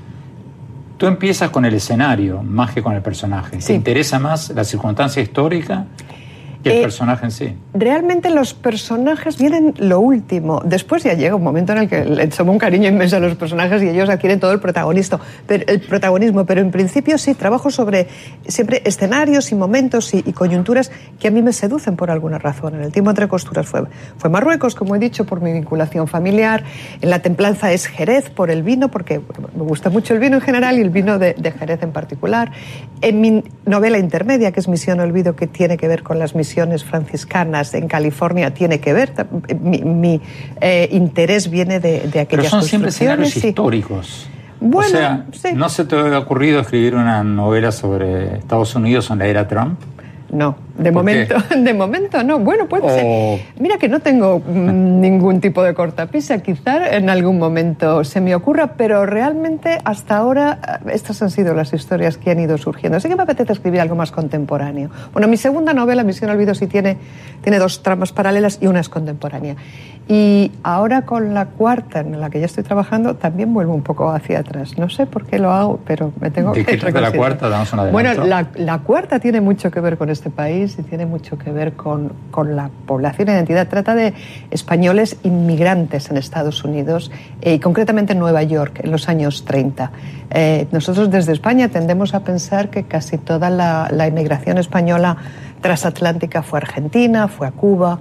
[0.96, 3.58] tú empiezas con el escenario más que con el personaje.
[3.58, 5.86] ¿Te interesa más la circunstancia histórica
[6.64, 7.56] el eh, personaje en sí.
[7.72, 10.60] Realmente los personajes vienen lo último.
[10.64, 13.34] Después ya llega un momento en el que le tomo un cariño inmenso a los
[13.36, 15.20] personajes y ellos adquieren todo el protagonismo.
[15.46, 16.44] Pero, el protagonismo.
[16.44, 18.08] Pero en principio sí, trabajo sobre
[18.46, 22.74] siempre escenarios y momentos y, coyunturas que a mí me seducen por alguna razón.
[22.74, 23.84] En el tiempo entre costuras fue,
[24.18, 26.64] fue Marruecos, como he dicho, por mi vinculación familiar.
[27.00, 29.20] En la templanza es Jerez por el vino, porque
[29.56, 32.52] me gusta mucho el vino en general y el vino de, de Jerez en particular.
[33.00, 36.49] En mi novela intermedia, que es Misión Olvido, que tiene que ver con las misiones
[36.50, 39.12] misiones franciscanas en California tiene que ver.
[39.60, 40.20] Mi,
[40.60, 44.28] eh, interés viene de, de aquellas Pero son siempre escenarios históricos.
[44.60, 49.20] Bueno, o sea, ¿no se te ha ocurrido escribir una novela sobre Estados Unidos en
[49.20, 49.78] la era Trump?
[50.30, 52.38] No, de momento, de momento no.
[52.38, 53.40] Bueno, puede ser.
[53.58, 58.34] Mira que no tengo mm, ningún tipo de cortapisa, quizá en algún momento se me
[58.34, 62.96] ocurra, pero realmente hasta ahora eh, estas han sido las historias que han ido surgiendo.
[62.96, 64.90] Así que me apetece escribir algo más contemporáneo.
[65.12, 66.96] Bueno, mi segunda novela, Misión Olvido, sí tiene,
[67.42, 69.56] tiene dos tramas paralelas y una es contemporánea.
[70.08, 74.10] Y ahora con la cuarta en la que ya estoy trabajando también vuelvo un poco
[74.10, 74.76] hacia atrás.
[74.76, 77.48] No sé por qué lo hago, pero me tengo que qué la cuarta?
[77.48, 81.06] Damos una bueno, la, la, cuarta tiene mucho que ver con este país y tiene
[81.06, 83.68] mucho que ver con, con la población y identidad.
[83.68, 84.14] Trata de
[84.50, 89.90] españoles inmigrantes en Estados Unidos eh, y concretamente en Nueva York en los años 30.
[90.30, 95.16] Eh, nosotros desde España tendemos a pensar que casi toda la, la inmigración española
[95.60, 98.00] transatlántica fue a Argentina, fue a Cuba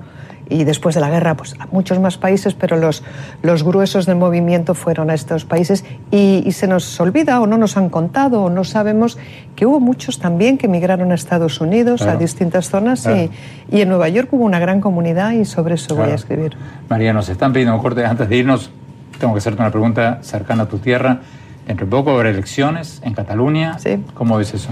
[0.49, 3.03] y después de la guerra pues a muchos más países, pero los,
[3.43, 7.77] los gruesos del movimiento fueron a estos países y, se nos olvida o no nos
[7.77, 9.17] han contado o no sabemos
[9.55, 13.29] que hubo muchos también que emigraron a Estados Unidos, a distintas zonas y,
[13.71, 16.57] y, en Nueva York hubo una gran comunidad y sobre eso voy a escribir.
[16.89, 18.71] María, nos están pidiendo un corte antes de irnos.
[19.19, 21.19] Tengo que hacerte una pregunta cercana a tu tierra.
[21.67, 23.77] Entre poco habrá elecciones en Cataluña.
[23.77, 24.03] Sí.
[24.15, 24.69] ¿Cómo ves eso?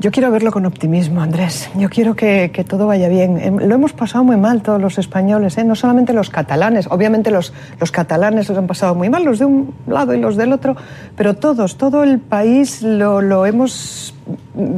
[0.00, 1.68] Yo quiero verlo con optimismo, Andrés.
[1.76, 3.36] Yo quiero que, que, todo vaya bien.
[3.38, 5.64] Em, lo hemos pasado muy mal todos los españoles, ¿eh?
[5.64, 6.86] no solamente los catalanes.
[6.90, 10.36] Obviamente los, los catalanes los han pasado muy mal, los de un lado y los
[10.36, 10.74] del otro,
[11.16, 14.14] pero todos, todo el país lo, lo hemos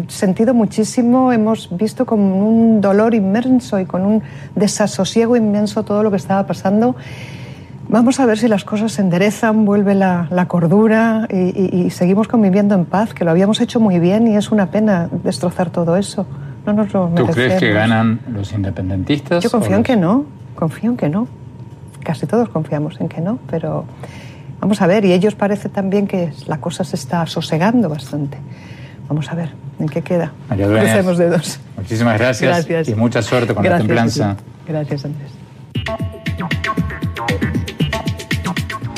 [0.08, 4.24] sentido muchísimo, hemos visto con un dolor inmenso y con un
[4.56, 6.96] desasosiego inmenso todo lo que estaba pasando.
[7.92, 12.86] Vamos a ver si las cosas se enderezan, vuelve la, cordura y, seguimos conviviendo en
[12.86, 16.26] paz, que lo habíamos hecho muy bien y es una pena destrozar todo eso.
[16.64, 19.44] No nos lo ¿Tú crees que ganan los independentistas?
[19.44, 20.24] Yo confío en que no,
[20.54, 21.28] confío en que no.
[22.02, 23.84] Casi todos confiamos en que no, pero
[24.58, 25.04] vamos a ver.
[25.04, 28.38] Y ellos parece también que la cosa se está sosegando bastante.
[29.06, 30.32] Vamos a ver en qué queda.
[30.48, 31.60] María Crucemos dedos.
[31.76, 34.36] Muchísimas gracias, gracias, y mucha suerte con la templanza.
[34.66, 36.31] Gracias, Andrés.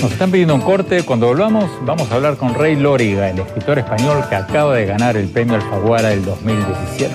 [0.04, 1.02] Nos están pidiendo un corte.
[1.02, 5.16] Cuando volvamos, vamos a hablar con Rey Lóriga, el escritor español que acaba de ganar
[5.16, 7.14] el premio Alfaguara del 2017.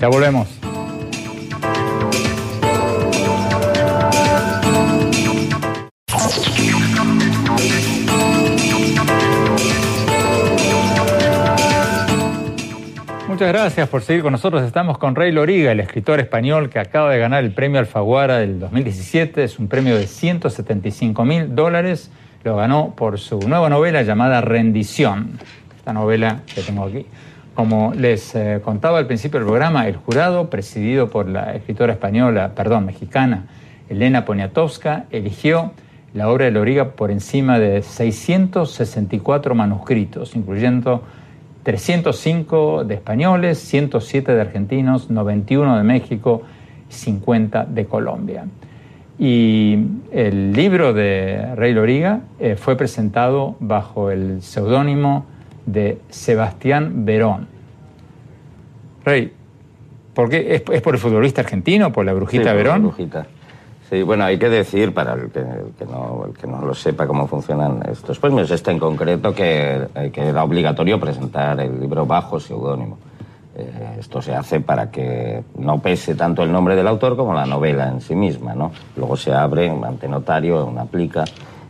[0.00, 0.48] Ya volvemos.
[13.38, 14.64] Muchas gracias por seguir con nosotros.
[14.64, 18.58] Estamos con Rey Loriga, el escritor español que acaba de ganar el premio Alfaguara del
[18.58, 19.44] 2017.
[19.44, 22.10] Es un premio de 175 mil dólares.
[22.42, 25.38] Lo ganó por su nueva novela llamada Rendición.
[25.76, 27.06] Esta novela que tengo aquí.
[27.54, 32.56] Como les eh, contaba al principio del programa, el jurado, presidido por la escritora española,
[32.56, 33.44] perdón, mexicana,
[33.88, 35.74] Elena Poniatowska, eligió
[36.12, 41.04] la obra de Loriga por encima de 664 manuscritos, incluyendo
[41.68, 46.40] 305 de españoles, 107 de argentinos, 91 de México,
[46.88, 48.46] 50 de Colombia.
[49.18, 49.76] Y
[50.10, 55.26] el libro de Rey Loriga eh, fue presentado bajo el seudónimo
[55.66, 57.48] de Sebastián Verón.
[59.04, 59.34] Rey,
[60.14, 60.64] ¿por qué?
[60.72, 62.80] ¿Es, por el futbolista argentino, por la brujita Verón?
[62.80, 63.26] brujita.
[63.88, 65.40] Sí, bueno, hay que decir, para el que,
[65.86, 70.12] no, el que no lo sepa cómo funcionan estos premios, este en concreto, que, eh,
[70.14, 72.98] era obligatorio presentar el libro bajo seudónimo.
[73.56, 77.46] Eh, esto se hace para que no pese tanto el nombre del autor como la
[77.46, 78.72] novela en sí misma, ¿no?
[78.94, 81.24] Luego se abre ante notario, una plica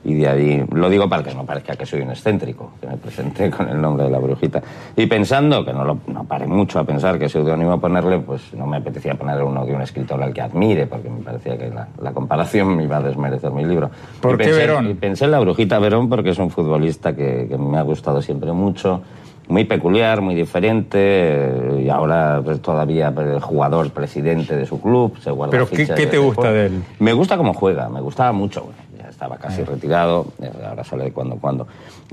[0.09, 2.97] y de ahí, lo digo para que no parezca que soy un excéntrico, que me
[2.97, 4.63] presenté con el nombre de la brujita.
[4.97, 8.67] Y pensando, que no, lo, no paré mucho a pensar qué seudónimo ponerle, pues no
[8.67, 11.89] me apetecía poner uno de un escritor al que admire, porque me parecía que la,
[12.01, 13.91] la comparación me iba a desmerecer mi libro.
[14.23, 14.91] ¿Por y qué pensé, Verón?
[14.91, 18.23] Y pensé en la brujita Verón porque es un futbolista que, que me ha gustado
[18.23, 19.03] siempre mucho.
[19.49, 25.17] Muy peculiar, muy diferente, eh, y ahora pues, todavía el jugador presidente de su club.
[25.21, 26.55] Se guarda ¿Pero qué, qué te gusta juego.
[26.55, 26.83] de él?
[26.99, 28.65] Me gusta cómo juega, me gustaba mucho.
[28.65, 28.77] bueno,
[29.19, 31.67] estaba casi retirado, eh, ahora sale de cuando en cuando.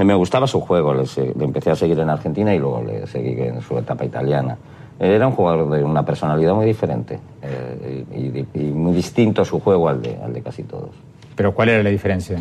[0.04, 1.04] Me gustaba su juego, le,
[1.38, 4.58] le empecé a seguir en Argentina y luego le seguí en su etapa italiana.
[4.98, 9.60] Era un jugador de una personalidad muy diferente eh, y, y- y muy distinto su
[9.60, 10.90] juego al de, al de casi todos.
[11.36, 12.40] ¿Pero cuál era la diferencia?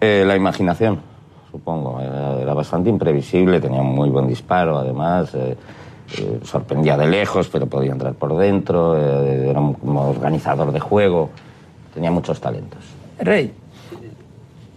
[0.00, 1.00] Eh, la imaginación,
[1.50, 2.00] supongo.
[2.00, 5.34] Era, era bastante imprevisible, tenía un muy buen disparo, además.
[5.34, 5.56] eh,
[6.18, 8.96] eh, sorprendía de lejos, pero podía entrar por dentro.
[8.96, 11.30] eh, era un como organizador de juego.
[11.92, 12.80] Tenía muchos talentos.
[13.18, 13.52] Rey,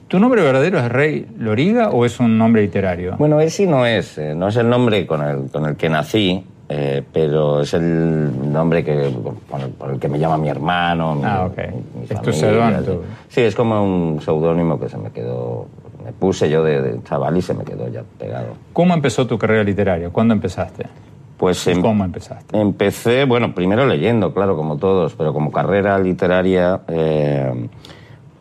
[0.08, 3.16] ¿tu nombre verdadero es Rey Loriga o es un nombre literario?
[3.18, 6.44] Bueno, ese no es, eh, no es el nombre con el, con el que nací,
[6.70, 9.10] eh, pero es el nombre que,
[9.50, 11.16] por, el, por el que me llama mi hermano.
[11.16, 11.58] Mi, Ah, ok.
[11.96, 15.68] mi Es tu familia, tu- Sí, es como un seudónimo que se me quedó,
[16.04, 18.48] me puse yo de, de chaval y se me quedó ya pegado.
[18.74, 20.10] ¿Cómo empezó tu carrera literaria?
[20.10, 20.86] ¿Cuándo empezaste?
[21.38, 22.60] Pues ¿Y em- ¿Cómo empezaste?
[22.60, 27.68] Empecé, bueno, primero leyendo, claro, como todos, pero como carrera literaria, eh,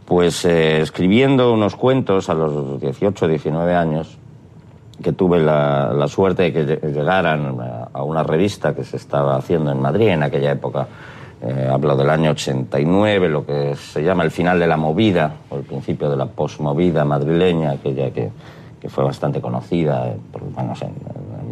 [0.07, 4.19] pues eh, escribiendo unos cuentos a los 18, 19 años,
[5.03, 7.59] que tuve la, la suerte de que lle- llegaran
[7.93, 10.87] a, una revista que se estaba haciendo en Madrid en aquella época.
[11.43, 15.57] Eh, hablo del año 89, lo que se llama el final de la movida, o
[15.57, 18.31] el principio de la posmovida madrileña, aquella que,
[18.89, 20.73] fue bastante conocida eh, por, bueno,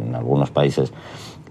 [0.07, 0.93] en algunos países,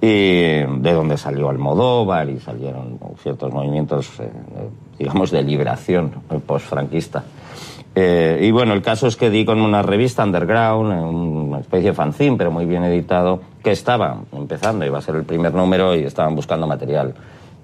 [0.06, 4.30] y de donde salió Almodóvar y salieron ciertos movimientos, eh,
[5.00, 6.12] digamos, de liberación
[6.46, 7.24] posfranquista.
[7.96, 11.94] Eh, y bueno, el caso es que di con una revista underground, una especie de
[11.94, 16.04] fanzine, pero muy bien editado, que estaba empezando, iba a ser el primer número y
[16.04, 17.14] estaban buscando material.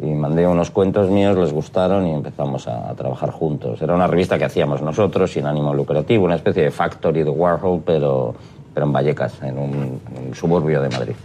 [0.01, 3.81] Y mandé unos cuentos míos, les gustaron y empezamos a, a trabajar juntos.
[3.81, 7.81] Era una revista que hacíamos nosotros, sin ánimo lucrativo, una especie de factory de Warhol,
[7.85, 8.33] pero,
[8.73, 11.15] pero en Vallecas, en un, un suburbio de Madrid.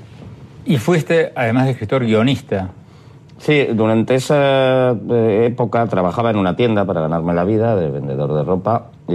[0.67, 2.71] Y fuiste, además de escritor, guionista.
[3.39, 8.33] Sí, durante esa eh, época trabajaba en una tienda para ganarme la vida de vendedor
[8.35, 9.15] de ropa y,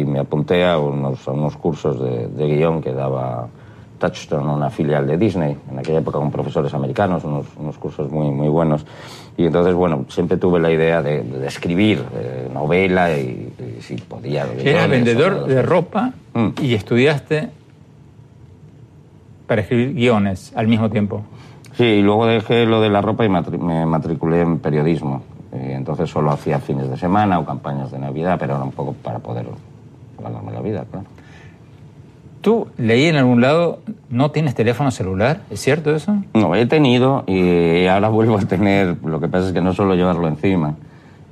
[0.00, 3.48] y me apunté a unos, a unos cursos de, de guion que daba
[3.98, 8.30] Touchstone, una filial de Disney, en aquella época con profesores americanos, unos, unos cursos muy,
[8.30, 8.84] muy buenos.
[9.36, 13.96] Y entonces, bueno, siempre tuve la idea de, de escribir eh, novela y, y si
[13.96, 14.46] podía...
[14.62, 16.48] Eras vendedor de ropa Mm.
[16.60, 17.50] y estudiaste
[19.46, 21.22] para escribir guiones al mismo tiempo.
[21.76, 25.22] Sí, y luego dejé lo de la ropa y matri- me matriculé en periodismo.
[25.52, 28.92] Y entonces solo hacía fines de semana o campañas de Navidad, pero era un poco
[28.92, 29.46] para poder
[30.22, 31.06] ganarme la vida, claro.
[32.40, 33.78] Tú leí en algún lado,
[34.10, 36.14] no tienes teléfono celular, ¿es cierto eso?
[36.34, 39.94] No, he tenido y ahora vuelvo a tener, lo que pasa es que no suelo
[39.94, 40.74] llevarlo encima.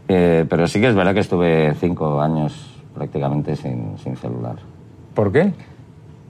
[0.09, 4.57] Eh, pero sí que es verdad que estuve cinco años prácticamente sin, sin celular.
[5.15, 5.53] ¿Por qué?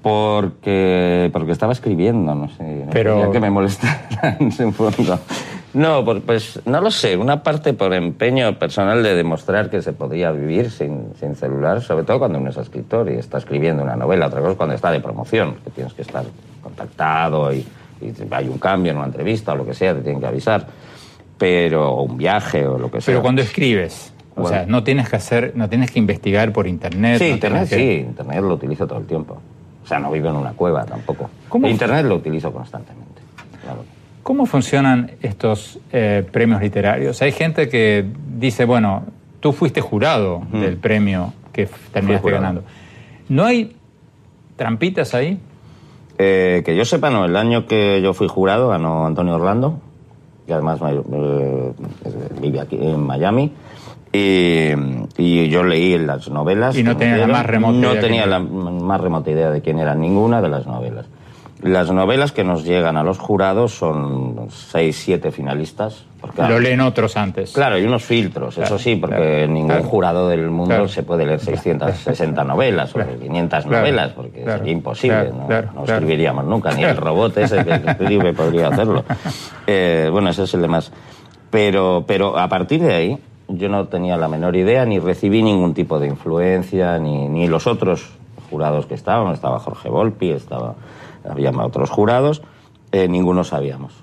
[0.03, 2.87] Porque, porque estaba escribiendo, no sé.
[2.91, 5.19] Pero- que me molestara en fondo.
[5.75, 7.17] No, pues no lo sé.
[7.17, 12.05] Una parte por empeño personal de demostrar que se podía vivir sin, sin celular, sobre
[12.05, 14.27] todo cuando uno es escritor y está escribiendo una novela.
[14.27, 16.25] Otra cosa es cuando está de promoción, que tienes que estar
[16.63, 17.65] contactado y,
[18.03, 20.67] y hay un cambio en una entrevista o lo que sea, te tienen que avisar.
[21.39, 23.13] Pero o un viaje o lo que sea.
[23.15, 24.49] Pero cuando escribes, o Bueno.
[24.57, 27.19] sea, no tienes que hacer, no tienes que investigar por internet.
[27.19, 29.39] Sí, no internet que- sí, internet lo utilizo todo el tiempo.
[29.83, 31.29] O sea, no vivo en una cueva tampoco.
[31.49, 31.69] ¿Cómo?
[31.69, 33.23] Internet lo utilizo constantemente.
[33.63, 33.85] Claro.
[34.23, 37.21] ¿Cómo funcionan estos eh, premios literarios?
[37.23, 39.05] Hay gente que dice, bueno,
[39.41, 42.63] tú fuiste jurado del premio que terminaste ganando.
[43.29, 43.77] ¿No hay
[44.57, 45.41] trampitas ahí?
[46.19, 47.25] Eh, que yo sepa, no.
[47.25, 49.81] El año que yo fui jurado ganó Antonio Orlando,
[50.47, 51.73] que además eh,
[52.41, 53.53] vive aquí en Miami.
[54.13, 54.73] Y,
[55.17, 56.77] y yo leí las novelas.
[56.77, 59.79] Y no tenía la más remota No idea tenía la más remota idea de quién
[59.79, 61.07] era ninguna de las novelas.
[61.63, 66.05] Las novelas que nos llegan a los jurados son seis, siete finalistas.
[66.21, 67.53] porque, Lo leen otros antes.
[67.53, 69.85] Claro, hay unos filtros, Claro, eso sí, porque claro, ningún claro.
[69.85, 75.31] jurado del mundo se puede leer 660 novelas o 500 Claro, novelas, porque sería imposible,
[75.33, 79.05] no, escribiríamos nunca, ni el robot ese que escribe podría hacerlo.
[79.69, 80.91] Eh, bueno, ese es el de más.
[81.51, 83.19] Pero, pero a partir de ahí,
[83.57, 87.67] yo no tenía la menor idea, ni recibí ningún tipo de influencia, ni, ni los
[87.67, 88.11] otros
[88.51, 90.75] jurados que estaban, estaba Jorge Volpi, estaba,
[91.29, 92.43] había otros jurados,
[92.93, 94.03] eh, ninguno sabíamos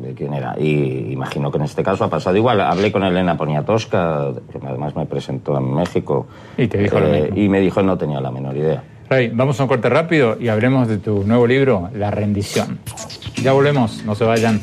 [0.00, 0.54] de quién era.
[0.58, 2.60] Y imagino que en este caso ha pasado igual.
[2.60, 6.26] Hablé con Elena Poniatowska, que además me presentó en México.
[6.56, 7.38] Y te dijo lo eh, mismo.
[7.38, 8.82] Y me dijo no tenía la menor idea.
[9.08, 12.78] Ray, vamos a un corte rápido y hablemos de tu nuevo libro, La rendición.
[13.42, 14.60] Ya volvemos, no se vayan.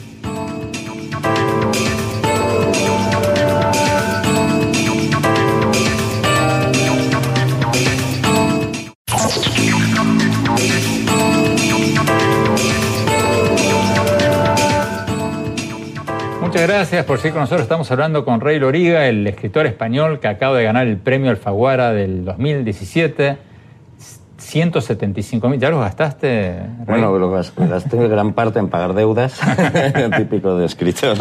[16.76, 17.62] Gracias por seguir con nosotros.
[17.62, 21.94] Estamos hablando con Rey Loriga, el escritor español que acaba de ganar el premio Alfaguara
[21.94, 23.38] del 2017.
[24.56, 25.60] 175 mil.
[25.60, 26.54] ¿Ya los gastaste?
[26.60, 26.68] Rey?
[26.88, 29.38] Bueno, lo gas- gasté gran parte en pagar deudas,
[30.18, 31.18] típico de escritor,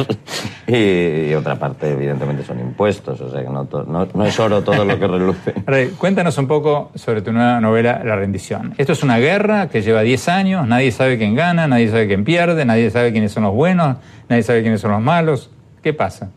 [0.68, 4.39] y, y otra parte, evidentemente, son impuestos, o sea que no, to- no, no es
[4.39, 5.53] oro todo lo que reluce.
[5.66, 8.72] Rey, cuéntanos un poco sobre tu nueva novela, La rendición.
[8.78, 12.22] Esto es una guerra que lleva 10 años, nadie sabe quién gana, nadie sabe quién
[12.22, 13.97] pierde, nadie sabe quiénes son los buenos,
[14.28, 15.51] nadie sabe quiénes son los malos.
[15.82, 16.30] ¿Qué pasa?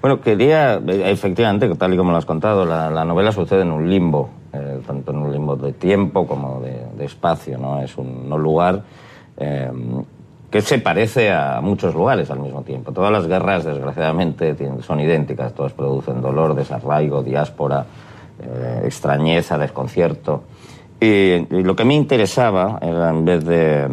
[0.00, 3.70] Bueno, quería, eh, efectivamente, tal y como lo has contado, la, la novela sucede en
[3.70, 7.80] un limbo, eh, tanto en un limbo de tiempo como de, espacio, ¿no?
[7.80, 8.82] Es un lugar
[9.36, 9.70] eh,
[10.50, 12.92] que se parece a muchos lugares al mismo tiempo.
[12.92, 17.86] Todas las guerras, desgraciadamente, son idénticas, todas producen dolor, desarraigo, diáspora,
[18.38, 20.42] eh, extrañeza, desconcierto.
[21.00, 23.88] Y, lo que me interesaba era, en vez de,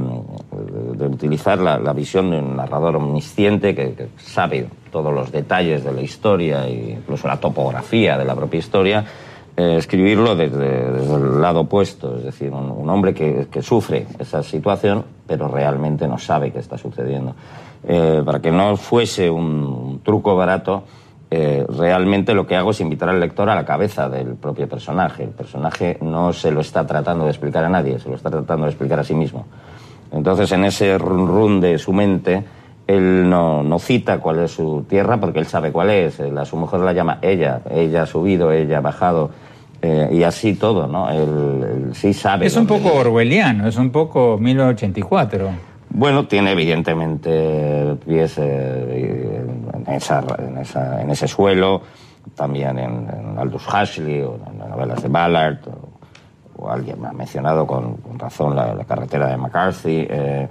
[0.95, 5.86] de utilizar la, la visión de un narrador omnisciente que, que sabe todos los detalles
[5.86, 9.05] de la historia e incluso la topografía de la propia historia,
[9.60, 15.49] eh, escribirlo desde, el lado opuesto, es decir, un, hombre que, sufre esa situación, pero
[15.49, 17.36] realmente no sabe qué está sucediendo.
[17.84, 20.84] Eh, para que no fuese un, truco barato,
[21.30, 25.24] eh, realmente lo que hago es invitar al lector a la cabeza del propio personaje.
[25.24, 28.64] El personaje no se lo está tratando de explicar a nadie, se lo está tratando
[28.64, 29.45] de explicar a sí mismo.
[30.14, 32.45] Entonces, en ese run run de su mente,
[32.88, 36.22] él no, cita cuál es su tierra porque él sabe cuál es.
[36.22, 39.32] A su mujer la llama ella, ella ha subido, ella ha bajado.
[39.82, 41.09] Eh, y así todo, ¿no?
[41.09, 41.19] Él,
[41.88, 42.45] él sí sabe.
[42.45, 42.99] Es un poco vive.
[42.99, 45.49] orwelliano, es un poco 1984.
[45.91, 49.41] Bueno, tiene evidentemente pies eh,
[49.73, 51.82] en, esa, en, esa- en ese suelo,
[52.36, 57.07] también en, en Aldous Huxley o en las novelas de Ballard, o, o alguien me
[57.07, 60.05] ha mencionado con, con razón la, la carretera de McCarthy.
[60.09, 60.47] eh,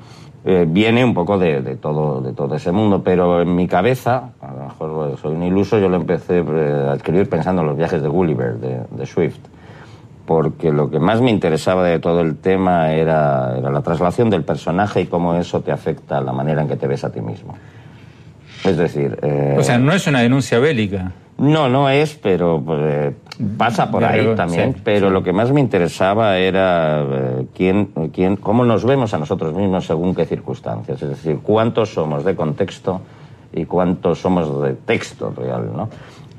[0.50, 4.54] eh, viene un poco de, todo, de todo ese mundo, pero en mi cabeza, a
[4.54, 8.00] lo mejor soy un iluso, yo lo empecé eh, a escribir pensando en los viajes
[8.00, 9.40] de Gulliver, de, Swift
[10.24, 14.42] porque lo que más me interesaba de todo el tema era, era la traslación del
[14.42, 17.20] personaje y cómo eso te afecta a la manera en que te ves a ti
[17.20, 17.54] mismo.
[18.64, 19.18] Es decir...
[19.22, 21.12] eh, O sea, no es una denuncia bélica.
[21.38, 23.14] No, no es, pero pues, eh,
[23.56, 24.74] pasa por ahí también.
[24.74, 29.18] sí, pero lo que más me interesaba era eh, quién, quién, cómo nos vemos a
[29.18, 31.00] nosotros mismos según qué circunstancias.
[31.00, 33.00] Es decir, cuántos somos de contexto
[33.52, 35.88] y cuántos somos de texto real, ¿no?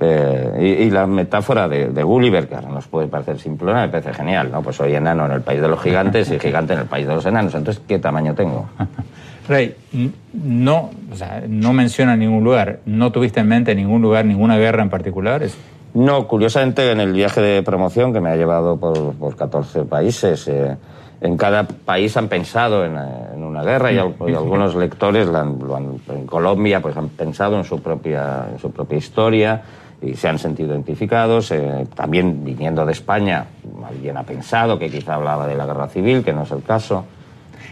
[0.01, 3.89] Eh, y, y la metáfora de, de Gulliver, que ahora nos puede parecer simplona, me
[3.89, 4.61] parece genial, ¿no?
[4.61, 7.15] Pues soy enano en el país de los gigantes y gigante en el país de
[7.15, 7.55] los enanos.
[7.55, 8.67] Entonces, ¿qué tamaño tengo?
[9.49, 9.75] Rey,
[10.33, 12.79] no, o sea, no menciona ningún lugar.
[12.85, 15.41] ¿No tuviste en mente ningún lugar, ninguna guerra en particular?
[15.95, 20.47] No, curiosamente en el viaje de promoción que me ha llevado por, por 14 países,
[20.47, 20.77] eh,
[21.21, 22.99] en cada país han pensado en, eh,
[23.33, 26.95] en una guerra y, al- y algunos lectores la han- lo han- en Colombia pues
[26.95, 29.61] han pensado en su propia, en su propia historia
[30.01, 31.51] y se han sentido identificados.
[31.51, 33.45] eh, también viniendo de España,
[33.85, 37.03] alguien ha pensado que quizá hablaba de la guerra civil, que no es el caso.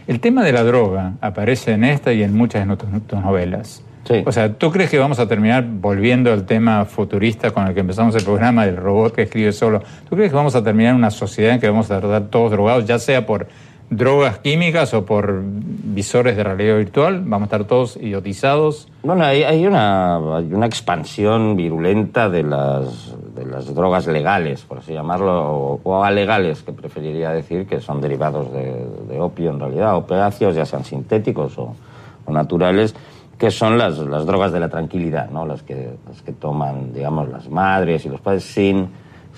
[0.08, 3.84] El tema de la droga aparece en esta y en muchas de tus, tus novelas.
[4.06, 4.24] Sí.
[4.26, 7.82] O sea, ¿tú crees que vamos a terminar volviendo al tema futurista con el que
[7.82, 9.84] empezamos el programa del robot que escribe solo?
[10.10, 12.52] ¿Tú crees que vamos a terminar en una sociedad en que vamos a estar todos
[12.52, 13.50] drogados, ya sea por
[13.90, 17.22] drogas químicas o por visores de realidad virtual?
[17.22, 18.90] ¿Vamos a estar todos idiotizados?
[19.04, 24.80] Bueno, hay, hay una, hay una expansión virulenta de las, de las drogas legales, por
[24.80, 29.60] así llamarlo, o, o alegales, que preferiría decir, que son derivados de, de opio en
[29.60, 31.76] realidad, opiáceos, ya sean sintéticos o,
[32.26, 32.94] o naturales,
[33.38, 35.46] que son las, las drogas de la tranquilidad, ¿no?
[35.46, 38.90] las, que, las que toman, digamos, las madres y los padres sin,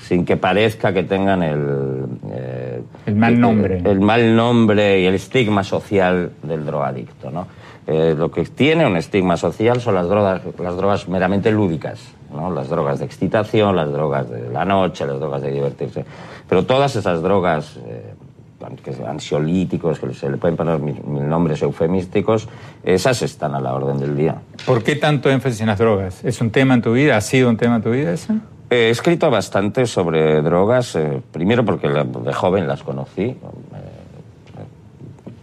[0.08, 2.06] sin que parezca que tengan el...
[2.32, 3.82] eh, El mal nombre.
[3.84, 7.30] el mal nombre y el estigma social del drogadicto.
[7.32, 7.48] ¿no?
[7.88, 12.00] Eh, lo que tiene un estigma social son las drogas, las drogas meramente lúdicas,
[12.34, 12.52] ¿no?
[12.52, 16.06] las drogas de excitación, las drogas de la noche, las drogas de divertirse.
[16.48, 18.14] Pero todas esas drogas, eh,
[19.08, 22.48] ansiolíticos, que se le pueden poner mil, mil nombres eufemísticos,
[22.84, 24.36] esas están a la orden del día.
[24.66, 26.24] ¿Por qué tanto énfasis en las drogas?
[26.26, 27.16] ¿Es un tema en tu vida?
[27.18, 28.34] ¿Ha sido un tema en tu vida ese?
[28.72, 33.24] He escrito bastante sobre drogas, eh, primero porque de joven las conocí.
[33.24, 33.38] eh,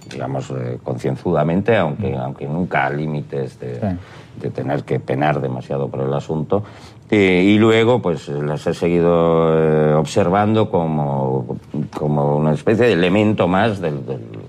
[0.09, 3.97] digamos, eh, concienzudamente, aunque, aunque nunca a límites de,
[4.41, 6.63] de, tener que penar demasiado por el asunto.
[7.11, 11.59] y luego, pues las he seguido observando como,
[11.99, 13.81] como una especie de elemento más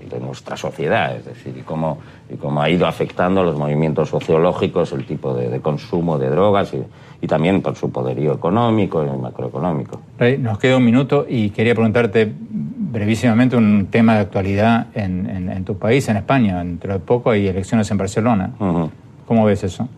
[0.08, 1.98] de nuestra sociedad, es decir, y cómo,
[2.30, 6.72] y cómo ha ido afectando los movimientos sociológicos, el tipo de, de consumo de drogas
[6.74, 6.82] y,
[7.20, 10.00] y también por su poderío económico y macroeconómico.
[10.18, 12.32] Rey, nos queda un minuto y quería preguntarte
[12.90, 16.58] brevísimamente un tema de actualidad en, en, en tu país, en España.
[16.58, 18.50] Dentro de poco hay elecciones en Barcelona.
[18.58, 18.90] Uh -huh.
[19.26, 19.88] ¿Cómo ves eso?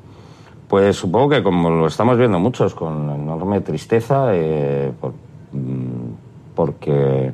[0.67, 5.13] Pues supongo que como lo estamos viendo muchos, con enorme tristeza, eh, por,
[6.55, 7.33] porque,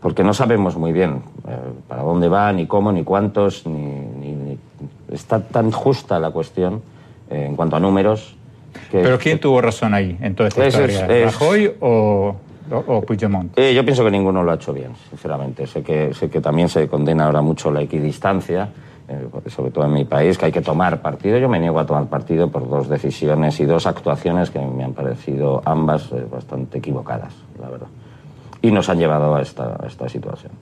[0.00, 1.22] porque no sabemos muy bien
[1.86, 4.58] para dónde va, ni cómo, ni cuántos, ni, ni, ni
[5.12, 6.82] está tan justa la cuestión
[7.30, 8.38] eh, en cuanto a números
[8.90, 11.06] que, ¿Pero quién que, tuvo razón ahí en toda esta es, historia?
[11.06, 12.34] Es, ¿Rajoy o,
[12.70, 13.58] o, Puigdemont?
[13.58, 15.66] Eh, yo pienso que ninguno lo ha hecho bien, sinceramente.
[15.66, 18.68] Sé que, sé que también se condena ahora mucho la equidistancia,
[19.08, 21.38] eh, sobre todo en mi país, que hay que tomar partido.
[21.38, 24.92] Yo me niego a tomar partido por dos decisiones y dos actuaciones que me han
[24.92, 27.88] parecido ambas eh, bastante equivocadas, la verdad.
[28.60, 30.52] Y nos han llevado a esta, a esta situación.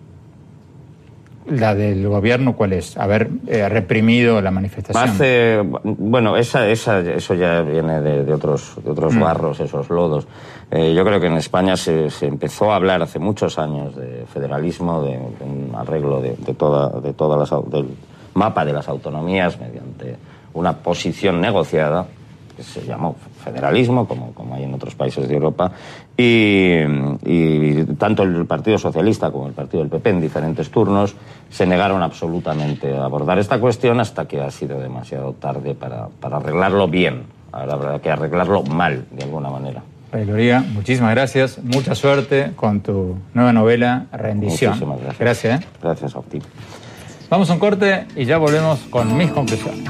[1.49, 2.97] ¿La del gobierno cuál es?
[2.97, 5.79] Haber eh, reprimido la manifestación.
[5.85, 9.21] Bueno, esa, esa, eso ya viene de, de otros, de otros mm.
[9.21, 10.27] barros, esos lodos.
[10.71, 14.25] Eh, yo creo que en España se, se, empezó a hablar hace muchos años de
[14.33, 17.87] federalismo, de, de un arreglo de, de, toda, de todas las, del
[18.35, 20.17] mapa de las autonomías mediante
[20.53, 22.07] una posición negociada
[22.57, 25.73] que se llamó federalismo, como, como hay en otros países de Europa,
[26.17, 26.79] y,
[27.25, 31.15] y, tanto el Partido Socialista como el Partido del PP en diferentes turnos
[31.51, 36.39] se negaron absolutamente a abordar esta cuestión hasta que ha sido demasiado tarde para, para
[36.39, 37.25] arreglarlo bien.
[37.53, 39.83] Ahora habrá que arreglarlo mal, de alguna manera.
[40.13, 41.59] Gloria, muchísimas gracias.
[41.63, 44.73] Mucha suerte con tu nueva novela, Rendición.
[44.73, 45.19] Muchísimas gracias.
[45.19, 45.63] Gracias.
[45.63, 45.67] ¿eh?
[45.83, 46.39] Gracias a ti.
[47.29, 49.85] Vamos a un corte y ya volvemos con mis conclusiones.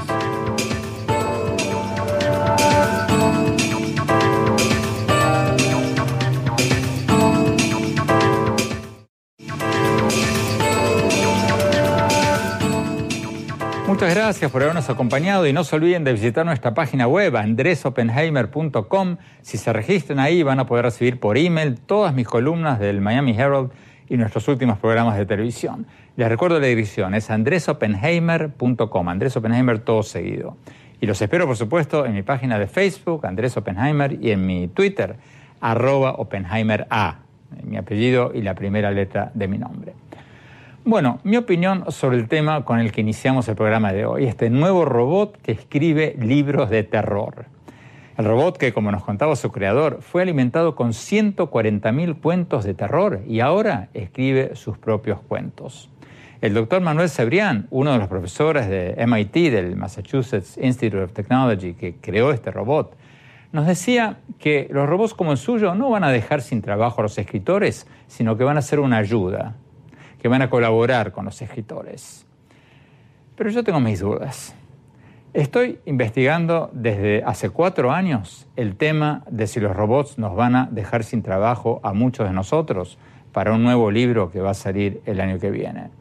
[13.97, 19.17] Muchas gracias por habernos acompañado y no se olviden de visitar nuestra página web andresopenheimer.com.
[19.41, 23.31] Si se registran ahí van a poder recibir por email todas mis columnas del Miami
[23.31, 23.71] Herald
[24.07, 25.87] y nuestros últimos programas de televisión.
[26.15, 30.57] Les recuerdo la dirección, es andresopenheimer.com, Andrés Oppenheimer todo seguido.
[31.01, 34.67] Y los espero, por supuesto, en mi página de Facebook, Andrés Oppenheimer, y en mi
[34.67, 35.15] Twitter,
[35.59, 37.21] arroba Oppenheimer A,
[37.63, 39.93] mi apellido y la primera letra de mi nombre.
[40.89, 44.49] Bueno, mi opinión sobre el tema con el que iniciamos el programa de hoy, este
[44.49, 47.47] nuevo robot que escribe libros de terror.
[48.17, 53.19] El robot que, como nos contaba su creador, fue alimentado con 140.000 cuentos de terror
[53.27, 55.89] y ahora escribe sus propios cuentos.
[56.39, 61.73] El doctor Manuel Cebrián, uno de los profesores de MIT, del Massachusetts Institute of Technology,
[61.73, 62.95] que creó este robot,
[63.51, 67.03] nos decía que los robots como el suyo no van a dejar sin trabajo a
[67.03, 69.57] los escritores, sino que van a ser una ayuda,
[70.19, 72.25] que van a colaborar con los escritores.
[73.35, 74.55] Pero yo tengo mis dudas.
[75.33, 80.67] Estoy investigando desde hace cuatro años el tema de si los robots nos van a
[80.71, 82.97] dejar sin trabajo a muchos de nosotros
[83.33, 85.91] para un nuevo libro que va a salir el año que viene.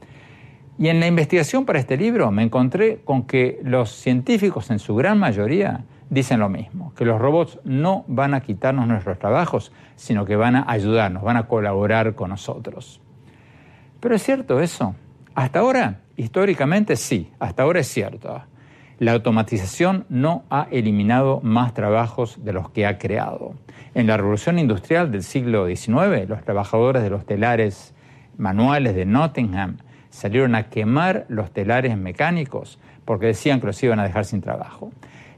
[0.79, 4.95] Y en la investigación para este libro me encontré con que los científicos en su
[4.95, 10.25] gran mayoría dicen lo mismo, que los robots no van a quitarnos nuestros trabajos, sino
[10.25, 13.01] que van a ayudarnos, van a colaborar con nosotros.
[14.07, 14.95] Pero es cierto eso.
[15.35, 18.41] Hasta ahora, históricamente sí, hasta ahora es cierto.
[19.01, 23.55] La automatización no ha eliminado más trabajos de los que ha creado.
[23.95, 27.97] En la revolución industrial del siglo XIX, los trabajadores de los telares
[28.39, 29.79] manuales de Nottingham
[30.11, 34.93] salieron a quemar los telares mecánicos porque decían que los iban a dejar sin trabajo.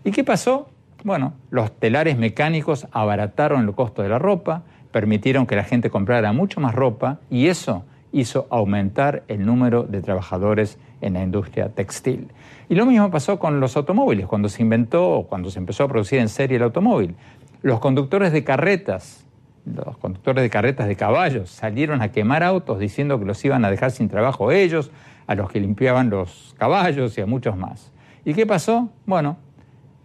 [0.05, 0.69] ¿Y qué pasó?
[1.05, 6.35] Bueno, los telares mecánicos abarataron el costo de la ropa, permitieron que la gente comprara
[6.35, 12.29] mucho más ropa y eso hizo aumentar el número de trabajadores en la industria textil.
[12.69, 16.19] Y lo mismo pasó con los automóviles, cuando se inventó, cuando se empezó a producir
[16.19, 17.15] en serie el automóvil.
[17.63, 19.27] Los conductores de carretas,
[19.65, 23.71] los conductores de carretas de caballos, salieron a quemar autos diciendo que los iban a
[23.71, 24.91] dejar sin trabajo ellos,
[25.27, 27.93] a los que limpiaban los caballos y a muchos más.
[28.25, 28.91] ¿Y qué pasó?
[29.07, 29.37] Bueno,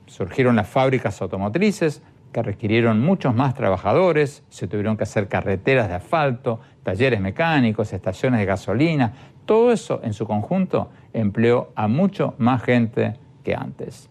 [0.06, 2.02] surgieron las fábricas automotrices,
[2.34, 8.40] que requirieron muchos más trabajadores, se tuvieron que hacer carreteras de asfalto, talleres mecánicos, estaciones
[8.40, 9.14] de gasolina,
[9.46, 14.10] todo eso en su conjunto empleó a mucho más gente que antes.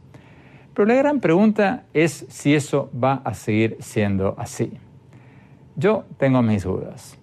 [0.74, 4.72] Pero la gran pregunta es si eso va a seguir siendo así.
[5.76, 7.18] Yo tengo mis dudas.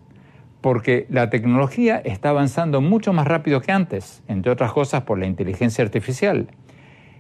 [0.61, 5.25] porque la tecnología está avanzando mucho más rápido que antes, entre otras cosas por la
[5.25, 6.47] inteligencia artificial,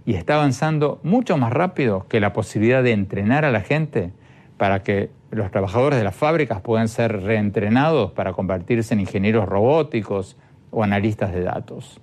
[0.05, 4.11] y está avanzando mucho más rápido que la posibilidad de entrenar a la gente
[4.57, 10.37] para que los trabajadores de las fábricas puedan ser reentrenados para convertirse en ingenieros robóticos
[10.71, 12.01] o analistas de datos.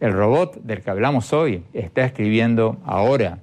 [0.00, 3.38] El robot del que hablamos hoy está escribiendo ahora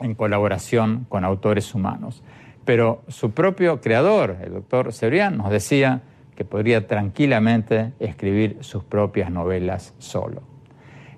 [0.00, 2.22] en colaboración con autores humanos.
[2.64, 6.02] Pero su propio creador, el doctor Cebrián, nos decía
[6.34, 10.42] que podría tranquilamente escribir sus propias novelas solo.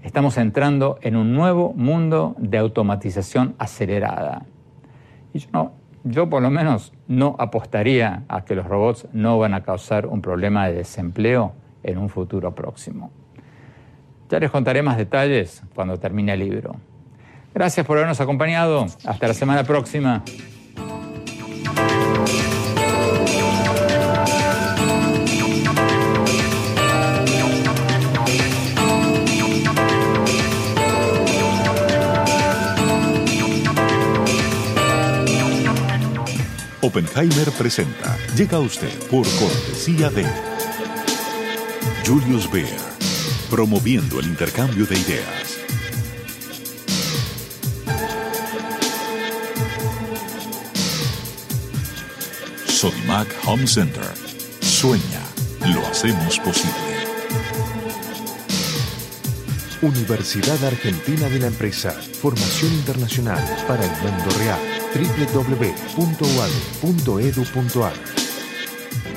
[0.02, 4.46] Estamos entrando en un nuevo mundo de automatización acelerada.
[5.32, 5.72] Y yo, no,
[6.04, 10.22] yo por lo menos no apostaría a que los robots no van a causar un
[10.22, 13.10] problema de desempleo en un futuro próximo.
[14.28, 16.76] Ya les contaré más detalles cuando termine el libro.
[17.54, 18.86] Gracias por habernos acompañado.
[19.04, 20.22] Hasta la semana próxima.
[36.88, 38.16] Oppenheimer presenta.
[38.34, 40.24] Llega a usted por cortesía de
[42.06, 42.80] Julius Baer,
[43.50, 45.58] promoviendo el intercambio de ideas.
[52.64, 54.10] Sodimac Home Center.
[54.62, 55.20] Sueña,
[55.66, 56.72] lo hacemos posible.
[59.82, 61.90] Universidad Argentina de la Empresa.
[61.90, 64.77] Formación internacional para el mundo real.
[64.94, 66.28] www.uad.edu.ar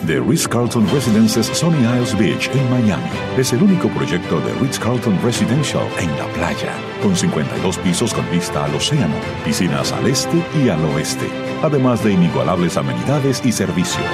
[0.07, 3.07] The Ritz-Carlton Residences Sunny Isles Beach en Miami
[3.37, 8.65] es el único proyecto de Ritz-Carlton Residential en la playa, con 52 pisos con vista
[8.65, 9.13] al océano,
[9.45, 11.29] piscinas al este y al oeste,
[11.61, 14.07] además de inigualables amenidades y servicios.